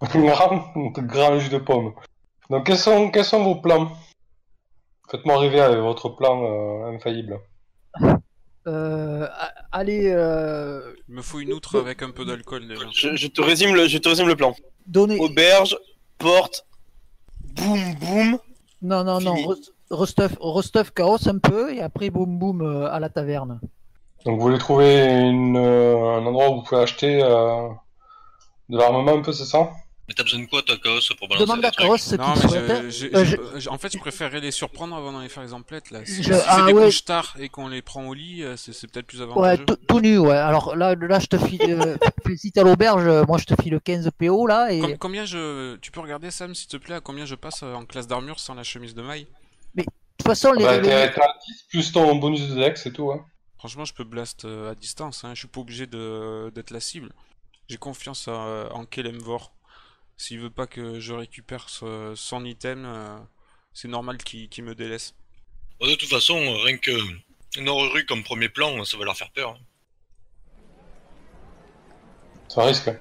Un 0.02 0.08
grand, 0.08 0.74
un 0.76 1.02
grand 1.04 1.40
jus 1.40 1.50
de 1.50 1.58
pomme. 1.60 1.94
Donc, 2.50 2.66
quels 2.66 2.78
sont, 2.78 3.12
quels 3.12 3.26
sont 3.26 3.44
vos 3.44 3.56
plans? 3.62 3.92
Faites-moi 5.12 5.40
rêver 5.40 5.60
avec 5.60 5.80
votre 5.80 6.10
plan 6.10 6.44
euh, 6.44 6.96
infaillible. 6.96 7.40
Euh, 8.68 9.28
allez, 9.72 10.12
euh, 10.12 10.94
Il 11.08 11.16
me 11.16 11.22
faut 11.22 11.40
une 11.40 11.54
outre 11.54 11.80
avec 11.80 12.02
un 12.04 12.12
peu 12.12 12.26
d'alcool 12.26 12.68
déjà. 12.68 12.86
Je, 12.94 13.16
je 13.16 13.28
te 13.28 13.42
résume 13.42 13.74
le, 13.76 13.88
je 13.88 13.98
te 13.98 14.08
résume 14.10 14.28
le 14.28 14.36
plan. 14.36 14.54
donnez. 14.86 15.18
Auberge, 15.20 15.78
porte, 16.18 16.66
boum 17.60 17.96
boum. 17.96 18.40
Non, 18.82 19.04
non, 19.04 19.20
non. 19.20 19.36
Fini. 19.36 19.56
Restuff, 19.92 20.38
restuff 20.40 20.92
chaos 20.92 21.28
un 21.28 21.40
peu 21.40 21.74
et 21.74 21.82
après 21.82 22.10
boum 22.10 22.38
boum 22.38 22.62
euh, 22.62 22.92
à 22.92 23.00
la 23.00 23.10
taverne. 23.10 23.60
Donc, 24.26 24.38
vous 24.38 24.42
voulez 24.42 24.58
trouver 24.58 25.06
une, 25.06 25.58
euh, 25.58 26.18
un 26.18 26.26
endroit 26.26 26.50
où 26.50 26.56
vous 26.58 26.64
pouvez 26.64 26.82
acheter 26.82 27.24
euh, 27.24 27.70
De 28.70 28.78
l'armement 28.78 29.14
un 29.14 29.22
peu, 29.22 29.32
c'est 29.32 29.46
ça? 29.46 29.72
Mais 30.10 30.16
t'as 30.16 30.24
besoin 30.24 30.40
de 30.40 30.48
quoi, 30.48 30.64
toi, 30.64 30.76
Chaos, 30.84 31.00
pour 31.20 31.28
balancer 31.28 31.46
Demande 31.46 31.64
à 31.64 31.70
Carrosse 31.70 32.02
ce 32.02 32.16
Non, 32.16 32.34
qu'il 32.34 32.42
mais 32.44 32.50
souhaitait. 32.50 32.84
je, 32.86 32.90
j'ai- 32.90 33.16
Euh, 33.16 33.60
je- 33.60 33.70
en 33.70 33.78
fait, 33.78 33.94
je 33.94 34.00
préférerais 34.00 34.40
les 34.40 34.50
surprendre 34.50 34.96
avant 34.96 35.12
d'en 35.12 35.20
les 35.20 35.30
faire 35.30 35.44
les 35.44 35.54
emplettes, 35.54 35.92
là. 35.92 36.04
Si, 36.04 36.24
Je- 36.24 36.34
si 36.34 36.40
ah 36.48 36.56
c'est 36.58 36.66
des 36.66 36.74
ouais. 36.74 36.86
couches 36.86 37.06
tard 37.06 37.36
et 37.40 37.48
qu'on 37.50 37.68
les 37.68 37.84
prend 37.84 38.04
au 38.08 38.16
lit, 38.16 38.42
euh, 38.44 38.58
c'est, 38.58 38.74
c'est 38.74 38.88
peut-être 38.92 39.06
plus 39.06 39.20
Ouais, 39.20 39.26
avantageux. 39.26 39.66
tout, 39.66 39.76
tout 39.88 40.00
nu, 40.02 40.18
ouais. 40.18 40.36
Alors 40.36 40.76
là, 40.76 40.96
là 40.96 41.20
je 41.20 41.28
te 41.28 41.38
file. 41.38 41.62
Euh, 41.80 41.96
si 42.38 42.52
t'es 42.52 42.60
à 42.60 42.64
l'auberge, 42.64 43.06
moi 43.28 43.38
je 43.38 43.46
te 43.46 43.62
file 43.62 43.80
15 43.84 44.10
PO 44.18 44.48
là. 44.48 44.72
Et 44.72 44.80
Com- 44.80 44.98
combien 44.98 45.26
je... 45.26 45.76
Tu 45.76 45.92
peux 45.92 46.00
regarder, 46.00 46.32
Sam, 46.32 46.56
s'il 46.56 46.70
te 46.70 46.78
plaît, 46.78 46.96
à 46.96 47.02
combien 47.02 47.26
je 47.28 47.36
passe 47.36 47.62
en 47.62 47.86
classe 47.86 48.08
d'armure 48.08 48.40
sans 48.40 48.56
la 48.56 48.64
chemise 48.64 48.96
de 48.96 49.04
maille? 49.04 49.28
De 49.76 49.84
toute 49.84 50.28
façon, 50.28 50.52
les. 50.54 50.66
Bah, 50.66 50.78
les- 50.78 50.82
t'es 50.90 51.12
t'es 51.14 51.22
à 51.22 51.34
10 51.48 51.64
plus 51.70 51.92
ton 51.92 52.16
bonus 52.16 52.50
de 52.50 52.56
dex 52.56 52.84
et 52.88 52.92
tout, 52.92 53.12
hein. 53.12 53.24
Franchement, 53.60 53.86
je 53.86 53.94
peux 53.94 54.04
blast 54.04 54.46
à 54.46 54.74
distance, 54.74 55.24
hein. 55.24 55.32
je 55.36 55.40
suis 55.40 55.48
pas 55.48 55.62
obligé 55.62 55.86
de, 55.86 56.50
d'être 56.56 56.72
la 56.72 56.80
cible. 56.80 57.12
J'ai 57.70 57.78
confiance 57.78 58.28
à- 58.28 58.68
en 58.74 58.86
Kelemvor. 58.86 59.54
S'il 60.20 60.42
veut 60.42 60.50
pas 60.50 60.68
que 60.68 61.00
je 61.00 61.14
récupère 61.14 61.70
ce- 61.70 62.12
son 62.14 62.44
item, 62.44 62.84
euh, 62.86 63.18
c'est 63.74 63.88
normal 63.88 64.18
qu'il, 64.18 64.50
me 64.66 64.76
délaisse. 64.76 65.16
Bon, 65.80 65.88
de 65.88 65.96
toute 65.96 66.10
façon, 66.10 66.36
rien 66.66 66.78
que 66.78 66.92
Noruru 67.62 68.06
comme 68.06 68.22
premier 68.22 68.50
plan, 68.50 68.84
ça 68.84 68.98
va 68.98 69.06
leur 69.06 69.16
faire 69.16 69.32
peur. 69.32 69.52
hein. 69.52 69.60
Ça 72.50 72.64
risque. 72.66 72.92